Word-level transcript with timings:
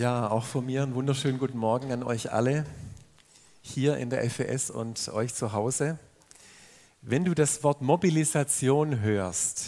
Ja, 0.00 0.30
auch 0.30 0.44
von 0.44 0.64
mir 0.64 0.82
einen 0.82 0.94
wunderschönen 0.94 1.38
guten 1.38 1.58
Morgen 1.58 1.92
an 1.92 2.02
euch 2.02 2.32
alle 2.32 2.64
hier 3.60 3.98
in 3.98 4.08
der 4.08 4.30
FES 4.30 4.70
und 4.70 5.10
euch 5.10 5.34
zu 5.34 5.52
Hause. 5.52 5.98
Wenn 7.02 7.26
du 7.26 7.34
das 7.34 7.62
Wort 7.64 7.82
Mobilisation 7.82 9.02
hörst, 9.02 9.66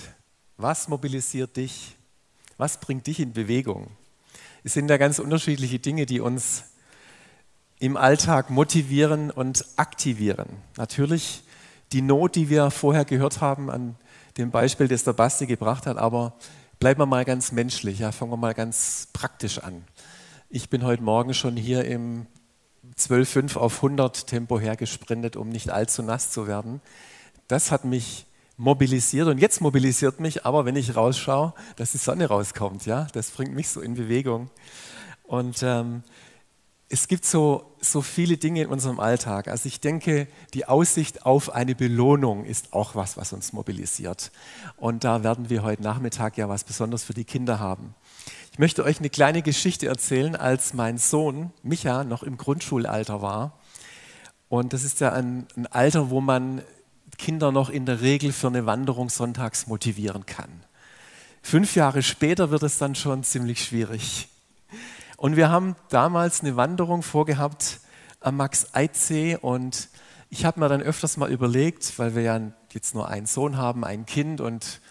was 0.56 0.88
mobilisiert 0.88 1.58
dich? 1.58 1.98
Was 2.56 2.80
bringt 2.80 3.06
dich 3.08 3.21
in 3.21 3.34
Bewegung? 3.34 3.88
Es 4.64 4.72
sind 4.72 4.88
da 4.88 4.96
ganz 4.96 5.18
unterschiedliche 5.18 5.80
Dinge, 5.80 6.07
die 6.07 6.21
uns 6.21 6.64
im 7.79 7.99
Alltag 7.99 8.49
motivieren 8.49 9.30
und 9.30 9.67
aktivieren. 9.77 10.49
Natürlich 10.79 11.43
die 11.93 12.01
Not, 12.01 12.37
die 12.37 12.49
wir 12.49 12.71
vorher 12.71 13.05
gehört 13.05 13.43
haben 13.43 13.71
an 13.71 13.96
dem 14.39 14.51
Beispiel, 14.51 14.89
das 14.89 15.05
der 15.05 15.12
Basti 15.12 15.45
gebracht 15.45 15.85
hat, 15.85 15.99
aber 15.99 16.33
bleiben 16.80 17.01
wir 17.01 17.07
mal 17.07 17.27
ganz 17.27 17.53
menschlich, 17.53 17.99
ja, 17.99 18.12
fangen 18.12 18.33
wir 18.33 18.39
mal 18.39 18.55
ganz 18.55 19.09
praktisch 19.12 19.59
an. 19.59 19.85
Ich 20.55 20.69
bin 20.69 20.84
heute 20.84 21.03
Morgen 21.03 21.32
schon 21.32 21.57
hier 21.57 21.86
im 21.86 22.26
12,5 22.99 23.57
auf 23.57 23.76
100 23.76 24.26
Tempo 24.26 24.61
hergesprintet, 24.61 25.35
um 25.35 25.49
nicht 25.49 25.71
allzu 25.71 26.03
nass 26.03 26.31
zu 26.31 26.46
werden. 26.46 26.82
Das 27.49 27.71
hat 27.71 27.86
mich 27.86 28.26
mobilisiert 28.59 29.29
und 29.29 29.39
jetzt 29.39 29.62
mobilisiert 29.62 30.21
mich 30.21 30.45
aber, 30.45 30.67
wenn 30.67 30.76
ich 30.76 30.95
rausschaue, 30.95 31.54
dass 31.76 31.93
die 31.93 31.99
Sonne 31.99 32.27
rauskommt. 32.27 32.84
Ja? 32.84 33.06
Das 33.14 33.31
bringt 33.31 33.55
mich 33.55 33.70
so 33.70 33.81
in 33.81 33.95
Bewegung. 33.95 34.50
Und 35.23 35.62
ähm, 35.62 36.03
es 36.91 37.09
gibt 37.09 37.25
so, 37.25 37.73
so 37.81 38.03
viele 38.03 38.37
Dinge 38.37 38.61
in 38.61 38.69
unserem 38.69 39.00
Alltag. 39.00 39.48
Also 39.48 39.67
ich 39.67 39.81
denke, 39.81 40.28
die 40.53 40.67
Aussicht 40.67 41.25
auf 41.25 41.48
eine 41.48 41.75
Belohnung 41.75 42.45
ist 42.45 42.75
auch 42.75 42.95
was, 42.95 43.17
was 43.17 43.33
uns 43.33 43.55
mobilisiert. 43.55 44.31
Und 44.77 45.03
da 45.03 45.25
werden 45.25 45.48
wir 45.48 45.62
heute 45.62 45.83
Nachmittag 45.83 46.37
ja 46.37 46.50
was 46.50 46.64
Besonderes 46.64 47.05
für 47.05 47.14
die 47.14 47.25
Kinder 47.25 47.59
haben. 47.59 47.95
Ich 48.52 48.58
möchte 48.58 48.84
euch 48.84 48.98
eine 48.98 49.08
kleine 49.08 49.41
Geschichte 49.41 49.86
erzählen, 49.86 50.36
als 50.36 50.74
mein 50.74 50.98
Sohn 50.98 51.52
Micha 51.62 52.05
noch 52.05 52.22
im 52.22 52.36
Grundschulalter 52.36 53.22
war. 53.22 53.59
Und 54.50 54.75
das 54.75 54.84
ist 54.84 55.00
ja 55.00 55.11
ein, 55.11 55.47
ein 55.56 55.67
Alter, 55.69 56.11
wo 56.11 56.20
man 56.20 56.61
Kinder 57.17 57.50
noch 57.50 57.70
in 57.70 57.86
der 57.86 58.03
Regel 58.03 58.31
für 58.31 58.48
eine 58.48 58.67
Wanderung 58.67 59.09
sonntags 59.09 59.69
motivieren 59.69 60.27
kann. 60.27 60.50
Fünf 61.41 61.75
Jahre 61.77 62.03
später 62.03 62.50
wird 62.50 62.62
es 62.62 62.77
dann 62.77 62.94
schon 62.94 63.25
ziemlich 63.25 63.64
schwierig. 63.64 64.28
Und 65.16 65.37
wir 65.37 65.48
haben 65.48 65.75
damals 65.89 66.42
eine 66.42 66.55
Wanderung 66.55 67.03
vorgehabt 67.03 67.81
am 68.20 68.37
Max-Eid-See 68.37 69.39
und 69.41 69.89
ich 70.28 70.44
habe 70.44 70.61
mir 70.61 70.69
dann 70.69 70.83
öfters 70.83 71.16
mal 71.16 71.33
überlegt, 71.33 71.98
weil 71.98 72.14
wir 72.14 72.22
ja 72.22 72.39
jetzt 72.70 72.94
nur 72.94 73.09
einen 73.09 73.27
Sohn 73.27 73.56
haben, 73.56 73.83
ein 73.83 74.05
Kind 74.05 74.42
und 74.42 74.83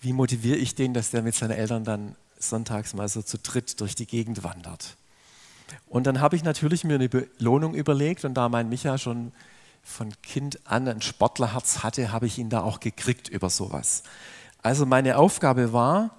wie 0.00 0.12
motiviere 0.12 0.58
ich 0.58 0.74
den, 0.74 0.92
dass 0.92 1.12
der 1.12 1.22
mit 1.22 1.36
seinen 1.36 1.52
Eltern 1.52 1.84
dann 1.84 2.16
sonntags 2.38 2.94
mal 2.94 3.08
so 3.08 3.22
zu 3.22 3.38
dritt 3.38 3.80
durch 3.80 3.94
die 3.94 4.06
Gegend 4.06 4.44
wandert. 4.44 4.96
Und 5.88 6.06
dann 6.06 6.20
habe 6.20 6.36
ich 6.36 6.44
natürlich 6.44 6.84
mir 6.84 6.94
eine 6.94 7.08
Belohnung 7.08 7.74
überlegt 7.74 8.24
und 8.24 8.34
da 8.34 8.48
mein 8.48 8.68
Micha 8.68 8.98
schon 8.98 9.32
von 9.82 10.12
Kind 10.22 10.60
an 10.64 10.88
ein 10.88 11.02
Sportlerherz 11.02 11.82
hatte, 11.82 12.12
habe 12.12 12.26
ich 12.26 12.38
ihn 12.38 12.50
da 12.50 12.62
auch 12.62 12.80
gekriegt 12.80 13.28
über 13.28 13.50
sowas. 13.50 14.02
Also 14.62 14.86
meine 14.86 15.16
Aufgabe 15.16 15.72
war, 15.72 16.10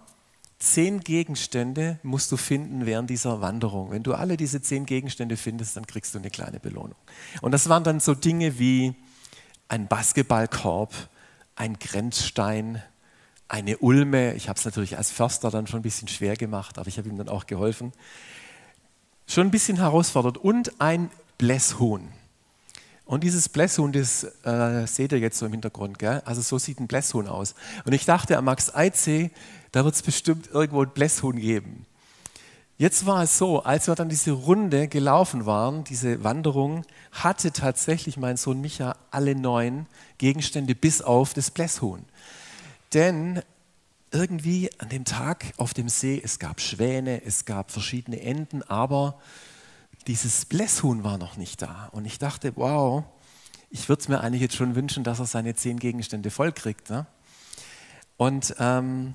Zehn 0.59 1.01
Gegenstände 1.01 1.99
musst 2.01 2.31
du 2.31 2.37
finden 2.37 2.87
während 2.87 3.11
dieser 3.11 3.41
Wanderung. 3.41 3.91
Wenn 3.91 4.01
du 4.01 4.15
alle 4.15 4.37
diese 4.37 4.59
zehn 4.59 4.87
Gegenstände 4.87 5.37
findest, 5.37 5.77
dann 5.77 5.85
kriegst 5.85 6.15
du 6.15 6.17
eine 6.17 6.31
kleine 6.31 6.59
Belohnung. 6.59 6.95
Und 7.41 7.51
das 7.51 7.69
waren 7.69 7.83
dann 7.83 7.99
so 7.99 8.15
Dinge 8.15 8.57
wie 8.57 8.95
ein 9.67 9.87
Basketballkorb, 9.87 10.93
ein 11.55 11.77
Grenzstein, 11.77 12.81
eine 13.47 13.77
Ulme. 13.77 14.33
Ich 14.33 14.49
habe 14.49 14.57
es 14.57 14.65
natürlich 14.65 14.97
als 14.97 15.11
Förster 15.11 15.51
dann 15.51 15.67
schon 15.67 15.79
ein 15.79 15.83
bisschen 15.83 16.07
schwer 16.07 16.35
gemacht, 16.35 16.77
aber 16.77 16.87
ich 16.87 16.97
habe 16.97 17.09
ihm 17.09 17.17
dann 17.17 17.29
auch 17.29 17.45
geholfen. 17.45 17.93
Schon 19.27 19.47
ein 19.47 19.51
bisschen 19.51 19.77
herausfordernd. 19.77 20.37
Und 20.37 20.79
ein 20.79 21.09
Blässhuhn. 21.37 22.07
Und 23.05 23.23
dieses 23.23 23.47
Blässhuhn, 23.47 23.93
das 23.93 24.25
äh, 24.43 24.85
seht 24.85 25.13
ihr 25.13 25.19
jetzt 25.19 25.37
so 25.37 25.45
im 25.45 25.53
Hintergrund, 25.53 25.97
gell? 25.97 26.21
also 26.25 26.41
so 26.41 26.57
sieht 26.57 26.79
ein 26.79 26.87
Blässhuhn 26.87 27.27
aus. 27.27 27.55
Und 27.85 27.93
ich 27.93 28.03
dachte 28.05 28.37
am 28.37 28.45
Max 28.45 28.73
Eidsee, 28.73 29.31
da 29.71 29.85
wird 29.85 29.95
es 29.95 30.01
bestimmt 30.01 30.49
irgendwo 30.51 30.81
ein 30.81 30.89
Blässhuhn 30.89 31.37
geben. 31.37 31.85
Jetzt 32.77 33.05
war 33.05 33.23
es 33.23 33.37
so, 33.37 33.63
als 33.63 33.87
wir 33.87 33.95
dann 33.95 34.09
diese 34.09 34.31
Runde 34.31 34.87
gelaufen 34.87 35.45
waren, 35.45 35.83
diese 35.83 36.23
Wanderung, 36.23 36.83
hatte 37.11 37.51
tatsächlich 37.51 38.17
mein 38.17 38.37
Sohn 38.37 38.61
Micha 38.61 38.95
alle 39.09 39.35
neun 39.35 39.87
Gegenstände 40.17 40.75
bis 40.75 41.01
auf 41.01 41.33
das 41.33 41.49
Blässhuhn. 41.49 42.05
Denn 42.93 43.41
irgendwie 44.11 44.69
an 44.79 44.89
dem 44.89 45.05
Tag 45.05 45.53
auf 45.57 45.73
dem 45.73 45.89
See, 45.89 46.21
es 46.23 46.39
gab 46.39 46.61
Schwäne, 46.61 47.23
es 47.23 47.45
gab 47.45 47.71
verschiedene 47.71 48.21
Enten, 48.21 48.63
aber 48.63 49.19
dieses 50.07 50.45
Blässhuhn 50.45 51.03
war 51.03 51.17
noch 51.17 51.35
nicht 51.35 51.61
da. 51.61 51.89
Und 51.91 52.05
ich 52.05 52.17
dachte, 52.17 52.53
wow, 52.55 53.03
ich 53.69 53.89
würde 53.89 54.01
es 54.01 54.07
mir 54.07 54.21
eigentlich 54.21 54.41
jetzt 54.41 54.55
schon 54.55 54.75
wünschen, 54.75 55.03
dass 55.03 55.19
er 55.19 55.25
seine 55.25 55.55
zehn 55.55 55.77
Gegenstände 55.77 56.31
vollkriegt. 56.31 56.89
Ne? 56.89 57.05
Und 58.15 58.55
ähm, 58.59 59.13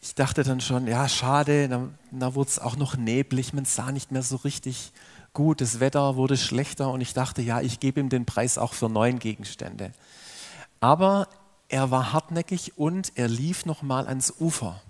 ich 0.00 0.14
dachte 0.14 0.42
dann 0.42 0.60
schon, 0.60 0.86
ja, 0.86 1.08
schade, 1.08 1.68
da, 1.68 1.88
da 2.10 2.34
wurde 2.34 2.48
es 2.48 2.58
auch 2.58 2.76
noch 2.76 2.96
neblig, 2.96 3.52
man 3.52 3.66
sah 3.66 3.92
nicht 3.92 4.10
mehr 4.10 4.22
so 4.22 4.36
richtig 4.36 4.92
gut, 5.34 5.60
das 5.60 5.78
Wetter 5.78 6.16
wurde 6.16 6.36
schlechter 6.36 6.90
und 6.90 7.00
ich 7.00 7.14
dachte, 7.14 7.42
ja, 7.42 7.60
ich 7.60 7.80
gebe 7.80 8.00
ihm 8.00 8.08
den 8.08 8.24
Preis 8.24 8.58
auch 8.58 8.72
für 8.74 8.88
neun 8.88 9.18
Gegenstände. 9.18 9.92
Aber 10.80 11.28
er 11.72 11.90
war 11.90 12.12
hartnäckig 12.12 12.76
und 12.76 13.12
er 13.14 13.28
lief 13.28 13.64
nochmal 13.64 14.06
ans 14.06 14.34
Ufer, 14.38 14.82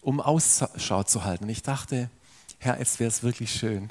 um 0.00 0.18
Ausschau 0.18 1.02
zu 1.02 1.24
halten. 1.24 1.44
Und 1.44 1.50
ich 1.50 1.62
dachte, 1.62 2.10
Herr, 2.58 2.80
es 2.80 2.98
wäre 2.98 3.08
es 3.08 3.22
wirklich 3.22 3.52
schön. 3.52 3.90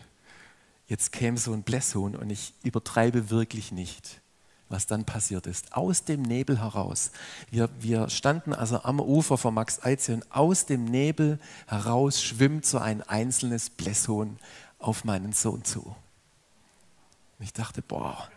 Jetzt 0.87 1.11
käme 1.11 1.37
so 1.37 1.53
ein 1.53 1.61
Blässhuhn 1.61 2.15
und 2.15 2.31
ich 2.31 2.53
übertreibe 2.63 3.29
wirklich 3.29 3.71
nicht, 3.71 4.21
was 4.69 4.87
dann 4.87 5.05
passiert 5.05 5.45
ist. 5.45 5.73
Aus 5.73 6.03
dem 6.03 6.23
Nebel 6.23 6.59
heraus. 6.59 7.11
Wir, 7.51 7.69
wir 7.79 8.09
standen 8.09 8.53
also 8.53 8.81
am 8.81 8.99
Ufer 8.99 9.37
von 9.37 9.53
Max 9.53 9.83
Eize 9.83 10.15
und 10.15 10.31
aus 10.31 10.65
dem 10.65 10.85
Nebel 10.85 11.39
heraus 11.67 12.23
schwimmt 12.23 12.65
so 12.65 12.79
ein 12.79 13.03
einzelnes 13.03 13.69
Blässhuhn 13.69 14.39
auf 14.79 15.03
meinen 15.03 15.31
Sohn 15.31 15.63
zu. 15.63 15.95
Und 17.37 17.45
ich 17.45 17.53
dachte, 17.53 17.83
boah. 17.83 18.29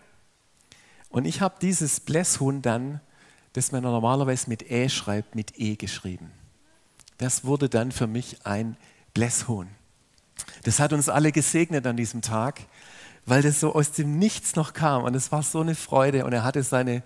Und 1.09 1.25
ich 1.25 1.41
habe 1.41 1.55
dieses 1.63 2.01
Blässhuhn 2.01 2.61
dann, 2.61 3.01
das 3.59 3.73
man 3.73 3.83
normalerweise 3.83 4.49
mit 4.49 4.71
E 4.71 4.89
schreibt, 4.89 5.35
mit 5.35 5.59
E 5.59 5.75
geschrieben. 5.77 6.31
Das 7.19 7.45
wurde 7.45 7.69
dann 7.69 7.91
für 7.91 8.07
mich 8.07 8.47
ein 8.47 8.77
Blässhuhn. 9.15 9.69
Das 10.63 10.79
hat 10.79 10.93
uns 10.93 11.09
alle 11.09 11.33
gesegnet 11.33 11.85
an 11.87 11.97
diesem 11.97 12.23
Tag, 12.23 12.61
weil 13.27 13.43
das 13.43 13.59
so 13.59 13.75
aus 13.75 13.91
dem 13.91 14.17
Nichts 14.19 14.55
noch 14.55 14.73
kam. 14.73 15.03
Und 15.03 15.17
es 15.17 15.33
war 15.33 15.43
so 15.43 15.61
eine 15.61 15.75
Freude. 15.75 16.25
Und 16.25 16.33
er 16.33 16.45
hatte 16.45 16.63
seine 16.63 17.03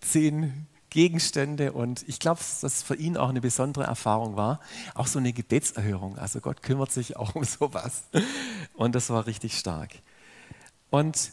zehn 0.00 0.66
Gegenstände. 0.90 1.72
Und 1.72 2.08
ich 2.08 2.20
glaube, 2.20 2.38
dass 2.38 2.60
das 2.60 2.82
für 2.84 2.94
ihn 2.94 3.16
auch 3.16 3.30
eine 3.30 3.40
besondere 3.40 3.84
Erfahrung 3.84 4.36
war. 4.36 4.60
Auch 4.94 5.08
so 5.08 5.18
eine 5.18 5.32
Gebetserhörung. 5.32 6.18
Also 6.18 6.40
Gott 6.40 6.62
kümmert 6.62 6.92
sich 6.92 7.16
auch 7.16 7.34
um 7.34 7.42
sowas. 7.42 8.04
Und 8.74 8.94
das 8.94 9.10
war 9.10 9.26
richtig 9.26 9.58
stark. 9.58 9.90
Und 10.90 11.32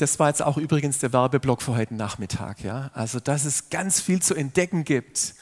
das 0.00 0.18
war 0.18 0.28
jetzt 0.28 0.42
auch 0.42 0.56
übrigens 0.56 0.98
der 0.98 1.12
Werbeblock 1.12 1.60
für 1.62 1.76
heute 1.76 1.94
Nachmittag. 1.94 2.62
Ja? 2.64 2.90
Also, 2.94 3.20
dass 3.20 3.44
es 3.44 3.68
ganz 3.68 4.00
viel 4.00 4.22
zu 4.22 4.34
entdecken 4.34 4.84
gibt 4.84 5.34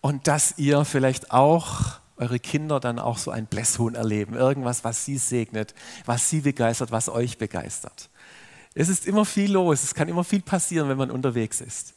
und 0.00 0.26
dass 0.26 0.58
ihr 0.58 0.84
vielleicht 0.84 1.30
auch 1.30 2.00
eure 2.16 2.38
Kinder 2.38 2.80
dann 2.80 2.98
auch 2.98 3.18
so 3.18 3.30
ein 3.30 3.46
Blässhuhn 3.46 3.94
erleben. 3.94 4.34
Irgendwas, 4.34 4.84
was 4.84 5.04
sie 5.04 5.18
segnet, 5.18 5.74
was 6.04 6.30
sie 6.30 6.40
begeistert, 6.40 6.90
was 6.90 7.08
euch 7.08 7.38
begeistert. 7.38 8.08
Es 8.74 8.88
ist 8.88 9.06
immer 9.06 9.24
viel 9.24 9.52
los, 9.52 9.82
es 9.82 9.94
kann 9.94 10.08
immer 10.08 10.24
viel 10.24 10.42
passieren, 10.42 10.88
wenn 10.88 10.98
man 10.98 11.10
unterwegs 11.10 11.60
ist. 11.60 11.94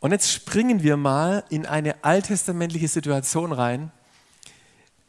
Und 0.00 0.10
jetzt 0.10 0.32
springen 0.32 0.82
wir 0.82 0.96
mal 0.96 1.44
in 1.48 1.66
eine 1.66 2.02
alttestamentliche 2.02 2.88
Situation 2.88 3.52
rein, 3.52 3.92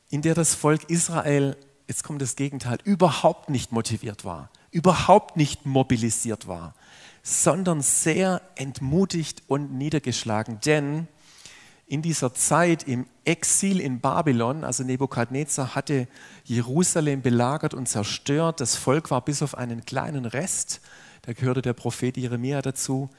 in 0.10 0.22
der 0.22 0.36
das 0.36 0.54
Volk 0.54 0.90
Israel, 0.90 1.58
jetzt 1.88 2.04
kommt 2.04 2.22
das 2.22 2.36
Gegenteil, 2.36 2.78
überhaupt 2.84 3.50
nicht 3.50 3.72
motiviert 3.72 4.24
war, 4.24 4.50
überhaupt 4.74 5.38
nicht 5.38 5.66
mobilisiert 5.66 6.48
war, 6.48 6.74
sondern 7.22 7.82
sehr 7.82 8.42
entmutigt 8.56 9.44
und 9.48 9.74
niedergeschlagen. 9.74 10.60
Denn 10.66 11.08
in 11.86 12.02
dieser 12.02 12.34
Zeit 12.34 12.88
im 12.88 13.06
Exil 13.24 13.80
in 13.80 14.00
Babylon, 14.00 14.64
also 14.64 14.84
Nebukadnezar 14.84 15.76
hatte 15.76 16.08
Jerusalem 16.44 17.22
belagert 17.22 17.74
und 17.74 17.88
zerstört. 17.88 18.60
Das 18.60 18.76
Volk 18.76 19.12
war 19.12 19.24
bis 19.24 19.42
auf 19.42 19.56
einen 19.56 19.86
kleinen 19.86 20.26
Rest, 20.26 20.82
da 21.22 21.34
gehörte 21.34 21.62
der 21.62 21.74
Prophet 21.74 22.18
Jeremia 22.18 22.62
dazu, 22.62 23.10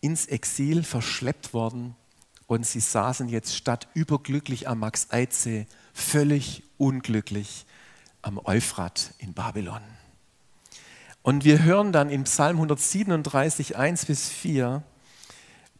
ins 0.00 0.26
Exil 0.26 0.82
verschleppt 0.82 1.52
worden 1.52 1.94
und 2.46 2.66
sie 2.66 2.80
saßen 2.80 3.28
jetzt 3.28 3.56
statt 3.56 3.88
überglücklich 3.94 4.68
am 4.68 4.78
Max-Eidsee 4.80 5.66
völlig 5.92 6.62
unglücklich 6.78 7.66
am 8.22 8.38
Euphrat 8.44 9.14
in 9.18 9.34
Babylon. 9.34 9.82
Und 11.22 11.44
wir 11.44 11.62
hören 11.62 11.92
dann 11.92 12.10
in 12.10 12.24
Psalm 12.24 12.56
137, 12.56 13.76
1 13.76 14.06
bis 14.06 14.28
4, 14.28 14.82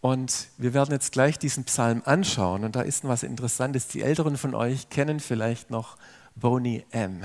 und 0.02 0.48
wir 0.58 0.74
werden 0.74 0.90
jetzt 0.90 1.12
gleich 1.12 1.38
diesen 1.38 1.62
Psalm 1.64 2.02
anschauen. 2.04 2.64
Und 2.64 2.74
da 2.74 2.82
ist 2.82 3.06
was 3.06 3.22
Interessantes. 3.22 3.86
Die 3.86 4.02
Älteren 4.02 4.36
von 4.36 4.52
euch 4.52 4.90
kennen 4.90 5.20
vielleicht 5.20 5.70
noch 5.70 5.96
Boney 6.34 6.84
M. 6.90 7.22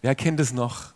Wer 0.00 0.14
kennt 0.14 0.38
es 0.38 0.52
noch? 0.52 0.94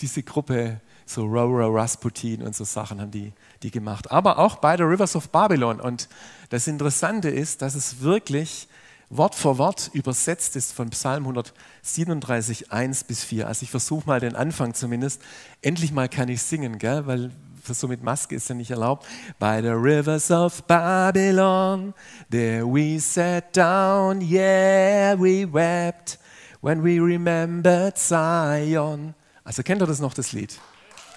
Diese 0.00 0.24
Gruppe, 0.24 0.80
so 1.06 1.24
Rora 1.24 1.68
Rasputin 1.68 2.42
und 2.42 2.56
so 2.56 2.64
Sachen 2.64 3.00
haben 3.00 3.12
die, 3.12 3.32
die 3.62 3.70
gemacht. 3.70 4.10
Aber 4.10 4.38
auch 4.38 4.56
bei 4.56 4.76
The 4.76 4.82
Rivers 4.82 5.14
of 5.14 5.28
Babylon. 5.28 5.80
Und 5.80 6.08
das 6.48 6.66
Interessante 6.66 7.28
ist, 7.28 7.62
dass 7.62 7.76
es 7.76 8.00
wirklich 8.00 8.66
Wort 9.08 9.36
für 9.36 9.56
Wort 9.58 9.90
übersetzt 9.92 10.56
ist 10.56 10.72
von 10.72 10.90
Psalm 10.90 11.24
137, 11.24 12.72
1 12.72 13.04
bis 13.04 13.22
4. 13.22 13.46
Also 13.46 13.62
ich 13.62 13.70
versuche 13.70 14.06
mal 14.06 14.18
den 14.18 14.34
Anfang 14.34 14.74
zumindest. 14.74 15.22
Endlich 15.62 15.92
mal 15.92 16.08
kann 16.08 16.28
ich 16.28 16.42
singen, 16.42 16.78
gell? 16.78 17.06
weil 17.06 17.30
so 17.68 17.88
mit 17.88 18.02
Maske 18.02 18.34
ist 18.34 18.48
ja 18.48 18.54
nicht 18.54 18.70
erlaubt. 18.70 19.06
By 19.38 19.60
the 19.62 19.70
rivers 19.70 20.30
of 20.30 20.62
Babylon, 20.64 21.94
there 22.30 22.64
we 22.64 22.98
sat 23.00 23.56
down, 23.56 24.20
yeah, 24.20 25.14
we 25.18 25.52
wept 25.52 26.18
when 26.60 26.82
we 26.82 27.00
remembered 27.00 27.96
Zion. 27.96 29.14
Also 29.44 29.62
kennt 29.62 29.82
ihr 29.82 29.86
das 29.86 30.00
noch, 30.00 30.14
das 30.14 30.32
Lied? 30.32 30.58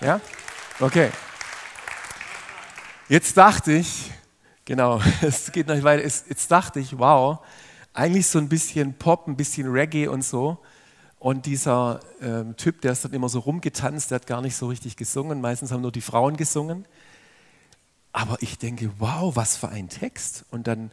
Ja? 0.01 0.21
Okay. 0.79 1.09
Jetzt 3.07 3.35
dachte 3.35 3.71
ich, 3.71 4.11
genau, 4.65 5.01
es 5.21 5.51
geht 5.51 5.67
noch 5.67 5.81
weiter, 5.81 6.03
jetzt 6.03 6.51
dachte 6.51 6.79
ich, 6.79 6.97
wow, 6.97 7.39
eigentlich 7.93 8.27
so 8.27 8.39
ein 8.39 8.49
bisschen 8.49 8.93
Pop, 8.93 9.27
ein 9.27 9.35
bisschen 9.35 9.69
Reggae 9.71 10.07
und 10.07 10.23
so. 10.23 10.59
Und 11.19 11.45
dieser 11.45 11.99
ähm, 12.21 12.55
Typ, 12.55 12.81
der 12.81 12.93
ist 12.93 13.03
dann 13.03 13.11
immer 13.11 13.27
so 13.27 13.39
rumgetanzt, 13.39 14.11
der 14.11 14.15
hat 14.15 14.27
gar 14.27 14.41
nicht 14.41 14.55
so 14.55 14.67
richtig 14.67 14.95
gesungen. 14.95 15.41
Meistens 15.41 15.71
haben 15.71 15.81
nur 15.81 15.91
die 15.91 16.01
Frauen 16.01 16.37
gesungen. 16.37 16.85
Aber 18.13 18.37
ich 18.41 18.57
denke, 18.57 18.91
wow, 18.99 19.35
was 19.35 19.57
für 19.57 19.69
ein 19.69 19.89
Text. 19.89 20.45
Und 20.49 20.67
dann, 20.67 20.91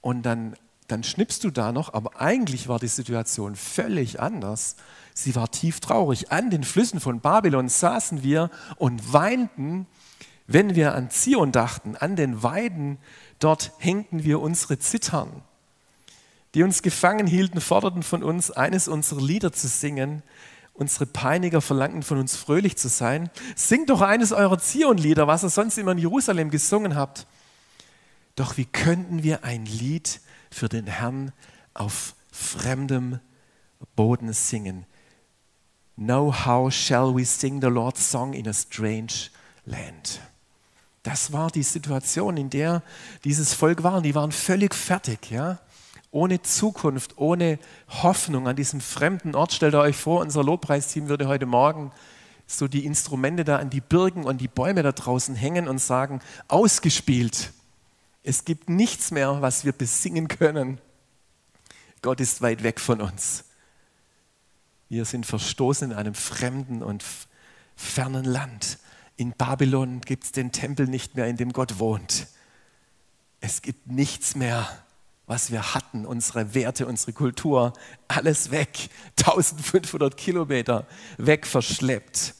und 0.00 0.22
dann, 0.22 0.54
dann 0.86 1.02
schnippst 1.02 1.42
du 1.42 1.50
da 1.50 1.72
noch, 1.72 1.92
aber 1.92 2.20
eigentlich 2.20 2.68
war 2.68 2.78
die 2.78 2.88
Situation 2.88 3.56
völlig 3.56 4.20
anders. 4.20 4.76
Sie 5.12 5.34
war 5.34 5.50
tief 5.50 5.80
traurig. 5.80 6.30
An 6.30 6.50
den 6.50 6.62
Flüssen 6.62 7.00
von 7.00 7.20
Babylon 7.20 7.68
saßen 7.68 8.22
wir 8.22 8.50
und 8.76 9.12
weinten, 9.12 9.86
wenn 10.46 10.76
wir 10.76 10.94
an 10.94 11.10
Zion 11.10 11.50
dachten. 11.50 11.96
An 11.96 12.14
den 12.14 12.44
Weiden 12.44 12.98
dort 13.40 13.72
hängten 13.78 14.22
wir 14.22 14.40
unsere 14.40 14.78
Zittern 14.78 15.42
die 16.54 16.62
uns 16.62 16.82
gefangen 16.82 17.26
hielten, 17.26 17.60
forderten 17.60 18.02
von 18.02 18.22
uns, 18.22 18.50
eines 18.50 18.88
unserer 18.88 19.20
Lieder 19.20 19.52
zu 19.52 19.68
singen. 19.68 20.22
Unsere 20.72 21.06
Peiniger 21.06 21.60
verlangten 21.60 22.02
von 22.02 22.18
uns 22.18 22.36
fröhlich 22.36 22.76
zu 22.76 22.88
sein. 22.88 23.30
Singt 23.56 23.90
doch 23.90 24.00
eines 24.00 24.32
eurer 24.32 24.58
Zion-Lieder, 24.58 25.26
was 25.26 25.42
ihr 25.42 25.50
sonst 25.50 25.76
immer 25.76 25.92
in 25.92 25.98
Jerusalem 25.98 26.50
gesungen 26.50 26.94
habt. 26.94 27.26
Doch 28.36 28.56
wie 28.56 28.64
könnten 28.64 29.22
wir 29.22 29.44
ein 29.44 29.66
Lied 29.66 30.20
für 30.50 30.68
den 30.68 30.86
Herrn 30.86 31.32
auf 31.74 32.14
fremdem 32.30 33.18
Boden 33.96 34.32
singen? 34.32 34.86
No, 35.96 36.32
how 36.46 36.72
shall 36.72 37.14
we 37.14 37.24
sing 37.24 37.60
the 37.60 37.66
Lord's 37.66 38.08
song 38.08 38.32
in 38.32 38.46
a 38.46 38.52
strange 38.52 39.30
land? 39.64 40.20
Das 41.02 41.32
war 41.32 41.50
die 41.50 41.64
Situation, 41.64 42.36
in 42.36 42.50
der 42.50 42.82
dieses 43.24 43.52
Volk 43.52 43.82
war. 43.82 44.00
Die 44.00 44.14
waren 44.14 44.30
völlig 44.30 44.74
fertig, 44.74 45.30
ja 45.30 45.58
ohne 46.18 46.42
Zukunft, 46.42 47.16
ohne 47.16 47.60
Hoffnung 47.88 48.48
an 48.48 48.56
diesem 48.56 48.80
fremden 48.80 49.36
Ort. 49.36 49.52
Stellt 49.52 49.76
euch 49.76 49.96
vor, 49.96 50.20
unser 50.20 50.42
Lobpreisteam 50.42 51.08
würde 51.08 51.28
heute 51.28 51.46
Morgen 51.46 51.92
so 52.46 52.66
die 52.66 52.84
Instrumente 52.84 53.44
da 53.44 53.56
an 53.56 53.70
die 53.70 53.80
Birken 53.80 54.24
und 54.24 54.40
die 54.40 54.48
Bäume 54.48 54.82
da 54.82 54.90
draußen 54.90 55.36
hängen 55.36 55.68
und 55.68 55.78
sagen, 55.78 56.20
ausgespielt. 56.48 57.52
Es 58.24 58.44
gibt 58.44 58.68
nichts 58.68 59.12
mehr, 59.12 59.42
was 59.42 59.64
wir 59.64 59.72
besingen 59.72 60.26
können. 60.26 60.80
Gott 62.02 62.20
ist 62.20 62.42
weit 62.42 62.64
weg 62.64 62.80
von 62.80 63.00
uns. 63.00 63.44
Wir 64.88 65.04
sind 65.04 65.24
verstoßen 65.24 65.92
in 65.92 65.96
einem 65.96 66.14
fremden 66.14 66.82
und 66.82 67.04
fernen 67.76 68.24
Land. 68.24 68.78
In 69.16 69.32
Babylon 69.32 70.00
gibt 70.00 70.24
es 70.24 70.32
den 70.32 70.50
Tempel 70.50 70.88
nicht 70.88 71.14
mehr, 71.14 71.26
in 71.26 71.36
dem 71.36 71.52
Gott 71.52 71.78
wohnt. 71.78 72.26
Es 73.40 73.62
gibt 73.62 73.86
nichts 73.86 74.34
mehr 74.34 74.68
was 75.28 75.52
wir 75.52 75.74
hatten, 75.74 76.04
unsere 76.04 76.54
Werte, 76.54 76.86
unsere 76.86 77.12
Kultur, 77.12 77.72
alles 78.08 78.50
weg. 78.50 78.88
1500 79.18 80.16
Kilometer 80.16 80.86
weg 81.18 81.46
verschleppt. 81.46 82.34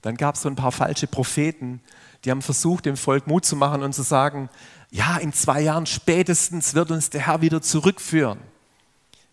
Dann 0.00 0.16
gab 0.16 0.36
es 0.36 0.42
so 0.42 0.48
ein 0.48 0.56
paar 0.56 0.72
falsche 0.72 1.06
Propheten, 1.06 1.82
die 2.24 2.30
haben 2.30 2.42
versucht, 2.42 2.86
dem 2.86 2.96
Volk 2.96 3.26
Mut 3.26 3.44
zu 3.44 3.56
machen 3.56 3.82
und 3.82 3.94
zu 3.94 4.02
sagen, 4.02 4.48
ja, 4.90 5.16
in 5.16 5.32
zwei 5.32 5.60
Jahren 5.60 5.86
spätestens 5.86 6.74
wird 6.74 6.90
uns 6.90 7.10
der 7.10 7.26
Herr 7.26 7.40
wieder 7.42 7.62
zurückführen. 7.62 8.38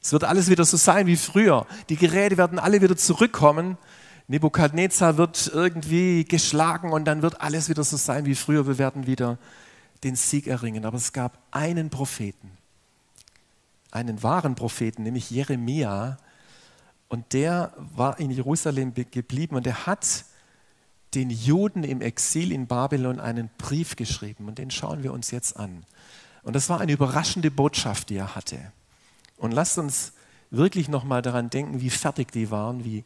Es 0.02 0.12
wird 0.12 0.24
alles 0.24 0.50
wieder 0.50 0.64
so 0.66 0.78
sein 0.78 1.08
wie 1.08 1.18
früher. 1.18 1.66
Die 1.90 1.98
Geräte 1.98 2.38
werden 2.38 2.60
alle 2.60 2.82
wieder 2.82 2.96
zurückkommen. 2.96 3.78
Nebukadnezar 4.28 5.18
wird 5.18 5.52
irgendwie 5.54 6.26
geschlagen 6.26 6.92
und 6.92 7.06
dann 7.06 7.22
wird 7.22 7.42
alles 7.42 7.70
wieder 7.70 7.84
so 7.84 7.98
sein 7.98 8.26
wie 8.26 8.36
früher. 8.36 8.68
Wir 8.68 8.78
werden 8.78 9.08
wieder 9.08 9.38
den 10.04 10.16
Sieg 10.16 10.48
erringen. 10.48 10.86
Aber 10.86 10.98
es 10.98 11.14
gab 11.14 11.38
einen 11.52 11.90
Propheten, 11.90 12.52
einen 13.92 14.24
wahren 14.24 14.56
Propheten, 14.56 15.04
nämlich 15.04 15.30
Jeremia. 15.30 16.18
Und 17.08 17.34
der 17.34 17.74
war 17.78 18.20
in 18.20 18.32
Jerusalem 18.32 18.94
geblieben 18.94 19.56
und 19.56 19.66
er 19.66 19.86
hat 19.86 20.26
den 21.14 21.30
Juden 21.30 21.84
im 21.84 22.02
Exil 22.02 22.52
in 22.52 22.68
Babylon 22.68 23.20
einen 23.20 23.50
Brief 23.58 23.96
geschrieben. 23.96 24.48
Und 24.48 24.58
den 24.58 24.72
schauen 24.72 25.04
wir 25.04 25.14
uns 25.14 25.32
jetzt 25.32 25.58
an. 25.58 25.86
Und 26.44 26.56
das 26.56 26.70
war 26.70 26.80
eine 26.82 26.92
überraschende 26.92 27.52
Botschaft, 27.52 28.10
die 28.10 28.18
er 28.18 28.36
hatte. 28.36 28.72
Und 29.38 29.52
lasst 29.52 29.78
uns 29.78 30.14
wirklich 30.50 30.90
nochmal 30.90 31.22
daran 31.22 31.50
denken, 31.50 31.82
wie 31.82 31.90
fertig 31.90 32.32
die 32.32 32.52
waren, 32.52 32.84
wie 32.84 33.04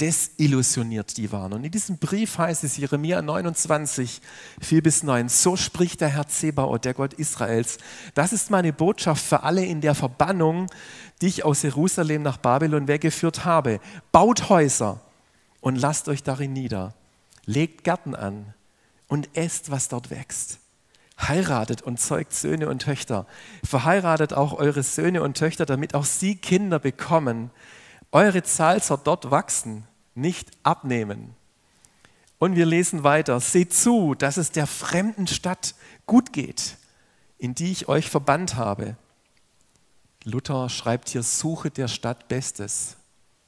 desillusioniert 0.00 1.16
die 1.16 1.32
waren. 1.32 1.52
Und 1.52 1.64
in 1.64 1.70
diesem 1.70 1.98
Brief 1.98 2.36
heißt 2.38 2.64
es, 2.64 2.76
Jeremia 2.76 3.22
29, 3.22 4.20
4 4.60 4.82
bis 4.82 5.02
9, 5.02 5.28
so 5.28 5.56
spricht 5.56 6.00
der 6.00 6.08
Herr 6.08 6.28
Zebaoth, 6.28 6.84
der 6.84 6.94
Gott 6.94 7.14
Israels. 7.14 7.78
Das 8.14 8.32
ist 8.32 8.50
meine 8.50 8.72
Botschaft 8.72 9.24
für 9.24 9.42
alle 9.42 9.64
in 9.64 9.80
der 9.80 9.94
Verbannung, 9.94 10.66
die 11.20 11.28
ich 11.28 11.44
aus 11.44 11.62
Jerusalem 11.62 12.22
nach 12.22 12.36
Babylon 12.36 12.88
weggeführt 12.88 13.44
habe. 13.44 13.80
Baut 14.12 14.50
Häuser 14.50 15.00
und 15.60 15.76
lasst 15.76 16.08
euch 16.08 16.22
darin 16.22 16.52
nieder. 16.52 16.94
Legt 17.46 17.84
Gärten 17.84 18.14
an 18.14 18.54
und 19.08 19.30
esst, 19.34 19.70
was 19.70 19.88
dort 19.88 20.10
wächst. 20.10 20.58
Heiratet 21.18 21.80
und 21.80 21.98
zeugt 21.98 22.34
Söhne 22.34 22.68
und 22.68 22.82
Töchter. 22.82 23.26
Verheiratet 23.64 24.34
auch 24.34 24.52
eure 24.52 24.82
Söhne 24.82 25.22
und 25.22 25.38
Töchter, 25.38 25.64
damit 25.64 25.94
auch 25.94 26.04
sie 26.04 26.36
Kinder 26.36 26.78
bekommen 26.78 27.50
eure 28.16 28.42
Zahl 28.42 28.82
soll 28.82 28.98
dort 29.04 29.30
wachsen, 29.30 29.84
nicht 30.14 30.50
abnehmen. 30.62 31.34
Und 32.38 32.56
wir 32.56 32.64
lesen 32.64 33.04
weiter, 33.04 33.38
seht 33.40 33.74
zu, 33.74 34.14
dass 34.14 34.38
es 34.38 34.50
der 34.50 34.66
fremden 34.66 35.26
Stadt 35.26 35.74
gut 36.06 36.32
geht, 36.32 36.78
in 37.36 37.54
die 37.54 37.70
ich 37.70 37.88
euch 37.88 38.08
verbannt 38.08 38.56
habe. 38.56 38.96
Luther 40.24 40.70
schreibt 40.70 41.10
hier, 41.10 41.22
suche 41.22 41.70
der 41.70 41.88
Stadt 41.88 42.26
Bestes. 42.28 42.96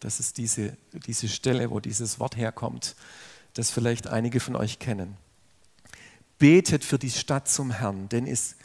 Das 0.00 0.20
ist 0.20 0.36
diese, 0.36 0.76
diese 0.92 1.28
Stelle, 1.28 1.70
wo 1.70 1.80
dieses 1.80 2.20
Wort 2.20 2.36
herkommt, 2.36 2.94
das 3.54 3.70
vielleicht 3.70 4.06
einige 4.06 4.38
von 4.38 4.54
euch 4.54 4.78
kennen. 4.78 5.16
Betet 6.38 6.84
für 6.84 6.98
die 6.98 7.10
Stadt 7.10 7.48
zum 7.48 7.70
Herrn, 7.70 8.10
denn, 8.10 8.26
es, 8.26 8.56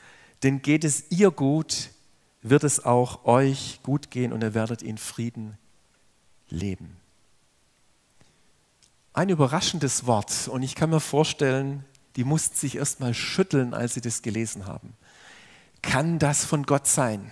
denn 0.43 0.61
geht 0.61 0.83
es 0.83 1.05
ihr 1.11 1.31
gut, 1.31 1.91
wird 2.41 2.65
es 2.65 2.83
auch 2.83 3.23
euch 3.23 3.79
gut 3.83 4.11
gehen 4.11 4.33
und 4.33 4.43
ihr 4.43 4.53
werdet 4.53 4.81
in 4.81 4.97
Frieden 4.97 5.57
leben. 6.49 6.97
Ein 9.13 9.29
überraschendes 9.29 10.07
Wort 10.07 10.47
und 10.47 10.63
ich 10.63 10.75
kann 10.75 10.89
mir 10.89 10.99
vorstellen, 10.99 11.85
die 12.15 12.23
mussten 12.23 12.55
sich 12.55 12.77
erst 12.77 12.99
mal 12.99 13.13
schütteln, 13.13 13.73
als 13.73 13.93
sie 13.93 14.01
das 14.01 14.21
gelesen 14.21 14.65
haben. 14.65 14.93
Kann 15.81 16.19
das 16.19 16.45
von 16.45 16.63
Gott 16.63 16.87
sein? 16.87 17.31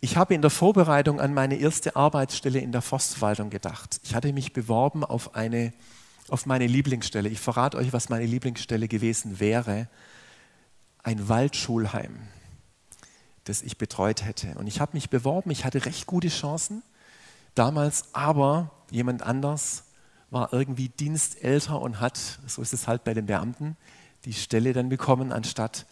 Ich 0.00 0.16
habe 0.16 0.34
in 0.34 0.42
der 0.42 0.50
Vorbereitung 0.50 1.20
an 1.20 1.32
meine 1.32 1.56
erste 1.56 1.96
Arbeitsstelle 1.96 2.58
in 2.58 2.72
der 2.72 2.82
Forstverwaltung 2.82 3.48
gedacht. 3.48 4.00
Ich 4.04 4.14
hatte 4.14 4.32
mich 4.32 4.52
beworben 4.52 5.02
auf, 5.02 5.34
eine, 5.34 5.72
auf 6.28 6.46
meine 6.46 6.66
Lieblingsstelle. 6.66 7.28
Ich 7.28 7.40
verrate 7.40 7.78
euch, 7.78 7.92
was 7.92 8.10
meine 8.10 8.26
Lieblingsstelle 8.26 8.86
gewesen 8.86 9.40
wäre. 9.40 9.88
Ein 11.02 11.28
Waldschulheim, 11.28 12.18
das 13.44 13.62
ich 13.62 13.78
betreut 13.78 14.24
hätte. 14.24 14.54
Und 14.58 14.66
ich 14.66 14.78
habe 14.78 14.92
mich 14.92 15.08
beworben, 15.08 15.50
ich 15.50 15.64
hatte 15.64 15.86
recht 15.86 16.06
gute 16.06 16.28
Chancen 16.28 16.82
damals, 17.54 18.06
aber 18.12 18.70
jemand 18.90 19.22
anders 19.22 19.84
war 20.30 20.52
irgendwie 20.52 20.88
dienstälter 20.88 21.80
und 21.80 22.00
hat, 22.00 22.18
so 22.46 22.60
ist 22.62 22.72
es 22.72 22.88
halt 22.88 23.04
bei 23.04 23.14
den 23.14 23.26
Beamten, 23.26 23.76
die 24.24 24.32
Stelle 24.32 24.72
dann 24.72 24.88
bekommen 24.88 25.32
anstatt 25.32 25.86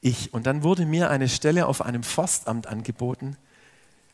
ich. 0.00 0.32
Und 0.32 0.46
dann 0.46 0.62
wurde 0.62 0.86
mir 0.86 1.10
eine 1.10 1.28
Stelle 1.28 1.66
auf 1.66 1.82
einem 1.82 2.02
Forstamt 2.02 2.66
angeboten 2.66 3.36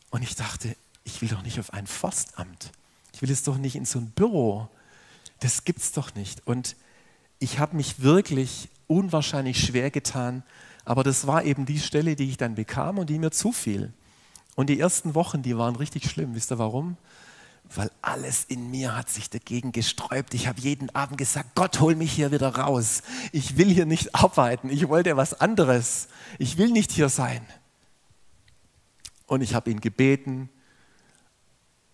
und 0.09 0.21
ich 0.23 0.35
dachte, 0.35 0.75
ich 1.03 1.21
will 1.21 1.29
doch 1.29 1.43
nicht 1.43 1.59
auf 1.59 1.73
ein 1.73 1.87
Forstamt. 1.87 2.71
Ich 3.13 3.21
will 3.21 3.31
es 3.31 3.43
doch 3.43 3.57
nicht 3.57 3.75
in 3.75 3.85
so 3.85 3.99
ein 3.99 4.11
Büro. 4.11 4.67
Das 5.39 5.63
gibt 5.63 5.79
es 5.79 5.91
doch 5.91 6.15
nicht. 6.15 6.45
Und 6.45 6.75
ich 7.39 7.59
habe 7.59 7.75
mich 7.75 8.01
wirklich 8.01 8.69
unwahrscheinlich 8.87 9.59
schwer 9.63 9.91
getan, 9.91 10.43
aber 10.85 11.03
das 11.03 11.27
war 11.27 11.43
eben 11.43 11.65
die 11.65 11.79
Stelle, 11.79 12.15
die 12.15 12.29
ich 12.29 12.37
dann 12.37 12.55
bekam 12.55 12.97
und 12.97 13.09
die 13.09 13.19
mir 13.19 13.31
zufiel. 13.31 13.93
Und 14.57 14.71
die 14.71 14.79
ersten 14.79 15.13
Wochen, 15.13 15.43
die 15.43 15.55
waren 15.55 15.75
richtig 15.75 16.09
schlimm. 16.09 16.33
Wisst 16.33 16.51
ihr 16.51 16.57
warum? 16.57 16.97
Weil 17.75 17.91
alles 18.01 18.43
in 18.43 18.71
mir 18.71 18.97
hat 18.97 19.07
sich 19.07 19.29
dagegen 19.29 19.71
gesträubt. 19.71 20.33
Ich 20.33 20.47
habe 20.47 20.59
jeden 20.59 20.89
Abend 20.95 21.19
gesagt, 21.19 21.53
Gott, 21.53 21.79
hol 21.79 21.95
mich 21.95 22.11
hier 22.11 22.31
wieder 22.31 22.55
raus. 22.55 23.03
Ich 23.31 23.57
will 23.57 23.69
hier 23.71 23.85
nicht 23.85 24.15
arbeiten. 24.15 24.71
Ich 24.71 24.89
wollte 24.89 25.15
was 25.15 25.39
anderes. 25.39 26.07
Ich 26.39 26.57
will 26.57 26.71
nicht 26.71 26.91
hier 26.91 27.09
sein. 27.09 27.45
Und 29.27 29.41
ich 29.41 29.53
habe 29.53 29.69
ihn 29.69 29.79
gebeten 29.79 30.49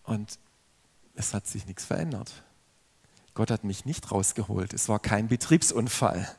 und 0.04 0.40
es 1.16 1.34
hat 1.34 1.46
sich 1.46 1.66
nichts 1.66 1.84
verändert. 1.84 2.32
Gott 3.34 3.52
hat 3.52 3.66
mich 3.66 3.84
nicht 3.84 4.10
rausgeholt. 4.10 4.72
Es 4.72 4.88
war 4.88 5.00
kein 5.00 5.28
Betriebsunfall. 5.28 6.34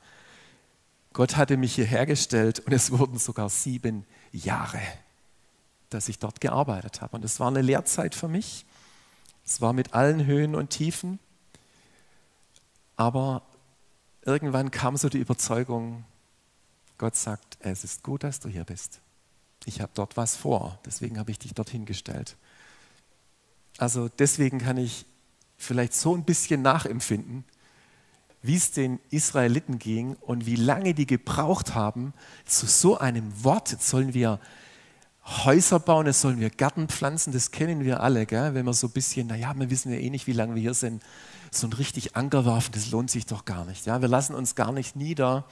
Gott 1.12 1.36
hatte 1.36 1.58
mich 1.58 1.74
hierher 1.74 2.06
gestellt 2.06 2.60
und 2.60 2.72
es 2.72 2.92
wurden 2.92 3.18
sogar 3.18 3.50
sieben 3.50 4.06
Jahre, 4.32 4.80
dass 5.94 6.08
ich 6.08 6.18
dort 6.18 6.40
gearbeitet 6.40 7.00
habe. 7.00 7.16
Und 7.16 7.24
es 7.24 7.40
war 7.40 7.48
eine 7.48 7.62
Lehrzeit 7.62 8.14
für 8.14 8.28
mich. 8.28 8.66
Es 9.44 9.60
war 9.60 9.72
mit 9.72 9.94
allen 9.94 10.26
Höhen 10.26 10.54
und 10.54 10.70
Tiefen. 10.70 11.18
Aber 12.96 13.42
irgendwann 14.24 14.70
kam 14.70 14.96
so 14.96 15.08
die 15.08 15.18
Überzeugung, 15.18 16.04
Gott 16.98 17.16
sagt, 17.16 17.58
es 17.60 17.84
ist 17.84 18.02
gut, 18.02 18.24
dass 18.24 18.40
du 18.40 18.48
hier 18.48 18.64
bist. 18.64 19.00
Ich 19.66 19.80
habe 19.80 19.92
dort 19.94 20.16
was 20.16 20.36
vor, 20.36 20.78
deswegen 20.84 21.18
habe 21.18 21.30
ich 21.30 21.38
dich 21.38 21.54
dorthin 21.54 21.86
gestellt. 21.86 22.36
Also 23.78 24.08
deswegen 24.08 24.58
kann 24.58 24.76
ich 24.76 25.06
vielleicht 25.56 25.94
so 25.94 26.14
ein 26.14 26.24
bisschen 26.24 26.62
nachempfinden, 26.62 27.44
wie 28.42 28.56
es 28.56 28.72
den 28.72 29.00
Israeliten 29.10 29.78
ging 29.78 30.16
und 30.16 30.44
wie 30.44 30.56
lange 30.56 30.92
die 30.92 31.06
gebraucht 31.06 31.74
haben 31.74 32.12
zu 32.44 32.66
so 32.66 32.98
einem 32.98 33.42
Wort. 33.42 33.72
Jetzt 33.72 33.88
sollen 33.88 34.12
wir 34.12 34.38
Häuser 35.26 35.80
bauen, 35.80 36.06
jetzt 36.06 36.20
sollen 36.20 36.38
wir 36.38 36.50
Garten 36.50 36.88
pflanzen, 36.88 37.32
das 37.32 37.50
kennen 37.50 37.82
wir 37.82 38.00
alle, 38.00 38.26
gell? 38.26 38.52
wenn 38.52 38.66
wir 38.66 38.74
so 38.74 38.88
ein 38.88 38.92
bisschen, 38.92 39.28
naja, 39.28 39.54
wir 39.56 39.70
wissen 39.70 39.90
ja 39.90 39.98
eh 39.98 40.10
nicht, 40.10 40.26
wie 40.26 40.32
lange 40.32 40.54
wir 40.54 40.60
hier 40.60 40.74
sind, 40.74 41.02
so 41.50 41.66
ein 41.66 41.72
richtig 41.72 42.14
Anker 42.14 42.44
werfen, 42.44 42.72
das 42.72 42.90
lohnt 42.90 43.10
sich 43.10 43.24
doch 43.24 43.46
gar 43.46 43.64
nicht. 43.64 43.86
Ja? 43.86 44.02
Wir 44.02 44.08
lassen 44.08 44.34
uns 44.34 44.54
gar 44.54 44.70
nicht 44.70 44.96
nieder, 44.96 45.46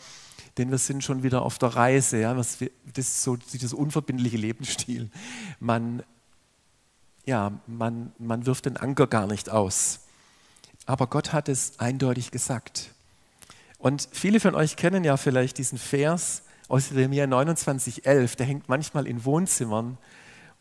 denn 0.59 0.71
wir 0.71 0.76
sind 0.76 1.02
schon 1.02 1.23
wieder 1.23 1.43
auf 1.43 1.59
der 1.59 1.71
Reise. 1.71 2.21
Ja? 2.21 2.35
Das 2.35 2.59
ist 2.61 3.23
so 3.23 3.37
dieses 3.37 3.73
unverbindliche 3.73 4.37
Lebensstil. 4.37 5.11
Man, 5.59 6.02
ja, 7.25 7.52
man, 7.67 8.12
man 8.19 8.45
wirft 8.45 8.67
den 8.67 8.76
Anker 8.76 9.07
gar 9.07 9.26
nicht 9.26 9.49
aus. 9.49 10.00
Aber 10.85 11.07
Gott 11.07 11.33
hat 11.33 11.49
es 11.49 11.79
eindeutig 11.79 12.31
gesagt. 12.31 12.91
Und 13.79 14.09
viele 14.12 14.38
von 14.38 14.55
euch 14.55 14.76
kennen 14.76 15.02
ja 15.05 15.17
vielleicht 15.17 15.59
diesen 15.59 15.79
Vers 15.79 16.43
aus 16.73 16.88
Jeremia 16.88 17.26
29,11. 17.26 18.37
Der 18.38 18.47
hängt 18.47 18.71
manchmal 18.71 19.07
in 19.07 19.26
Wohnzimmern 19.26 19.99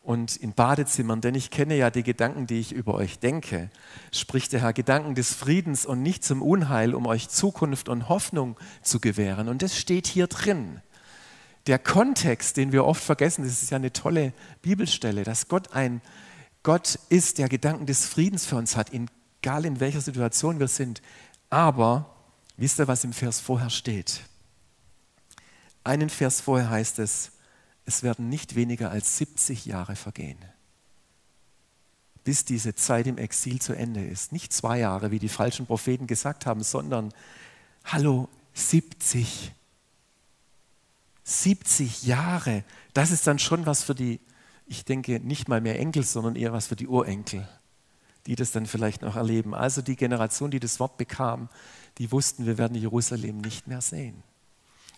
und 0.04 0.36
in 0.36 0.52
Badezimmern, 0.54 1.22
denn 1.22 1.36
ich 1.36 1.52
kenne 1.52 1.78
ja 1.78 1.90
die 1.90 2.04
Gedanken, 2.04 2.48
die 2.48 2.60
ich 2.60 2.74
über 2.74 2.96
euch 2.96 3.20
denke, 3.20 3.70
spricht 4.12 4.52
der 4.52 4.60
Herr, 4.60 4.74
Gedanken 4.74 5.16
des 5.16 5.34
Friedens 5.34 5.86
und 5.86 6.02
nicht 6.02 6.26
zum 6.26 6.42
Unheil, 6.42 6.96
um 6.96 7.06
euch 7.06 7.30
Zukunft 7.30 7.88
und 7.88 8.10
Hoffnung 8.10 8.58
zu 8.82 9.00
gewähren. 9.00 9.48
Und 9.48 9.62
das 9.62 9.78
steht 9.78 10.06
hier 10.06 10.28
drin. 10.28 10.82
Der 11.68 11.80
Kontext, 11.80 12.58
den 12.58 12.74
wir 12.74 12.84
oft 12.84 13.02
vergessen, 13.02 13.46
das 13.46 13.62
ist 13.62 13.72
ja 13.72 13.78
eine 13.78 13.94
tolle 13.94 14.34
Bibelstelle, 14.62 15.24
dass 15.24 15.48
Gott 15.48 15.72
ein 15.72 16.02
Gott 16.62 17.00
ist, 17.08 17.38
der 17.38 17.48
Gedanken 17.48 17.86
des 17.86 18.06
Friedens 18.06 18.46
für 18.46 18.58
uns 18.58 18.76
hat, 18.76 18.92
egal 18.92 19.66
in 19.66 19.80
welcher 19.80 20.02
Situation 20.02 20.60
wir 20.60 20.68
sind. 20.68 21.02
Aber 21.50 22.14
wisst 22.58 22.80
ihr, 22.80 22.88
was 22.90 23.06
im 23.06 23.14
Vers 23.14 23.40
vorher 23.40 23.70
steht? 23.70 24.22
Einen 25.84 26.10
Vers 26.10 26.42
vorher 26.42 26.70
heißt 26.70 27.00
es, 27.00 27.32
es 27.86 28.04
werden 28.04 28.30
nicht 28.30 28.56
weniger 28.56 28.92
als 28.92 29.18
70 29.18 29.66
Jahre 29.66 29.96
vergehen, 29.96 30.38
bis 32.24 32.46
diese 32.46 32.76
Zeit 32.76 33.08
im 33.08 33.18
Exil 33.18 33.60
zu 33.60 33.74
Ende 33.74 34.06
ist. 34.06 34.32
Nicht 34.32 34.54
zwei 34.54 34.80
Jahre, 34.80 35.12
wie 35.12 35.20
die 35.20 35.30
falschen 35.30 35.66
Propheten 35.66 36.08
gesagt 36.08 36.46
haben, 36.46 36.64
sondern, 36.64 37.12
hallo, 37.84 38.30
70. 38.54 39.54
70 41.24 42.04
Jahre, 42.04 42.64
das 42.94 43.12
ist 43.12 43.26
dann 43.26 43.40
schon 43.40 43.66
was 43.66 43.84
für 43.84 43.96
die, 43.96 44.20
ich 44.68 44.86
denke, 44.86 45.20
nicht 45.20 45.48
mal 45.48 45.62
mehr 45.62 45.80
Enkel, 45.80 46.04
sondern 46.04 46.36
eher 46.36 46.54
was 46.54 46.68
für 46.68 46.76
die 46.76 46.88
Urenkel 46.88 47.48
die 48.26 48.36
das 48.36 48.52
dann 48.52 48.66
vielleicht 48.66 49.02
noch 49.02 49.16
erleben. 49.16 49.54
Also 49.54 49.82
die 49.82 49.96
Generation, 49.96 50.52
die 50.52 50.60
das 50.60 50.80
Wort 50.80 50.98
bekam, 50.98 51.50
die 51.98 52.12
wussten, 52.12 52.46
wir 52.46 52.58
werden 52.58 52.76
Jerusalem 52.76 53.40
nicht 53.40 53.68
mehr 53.68 53.82
sehen. 53.82 54.24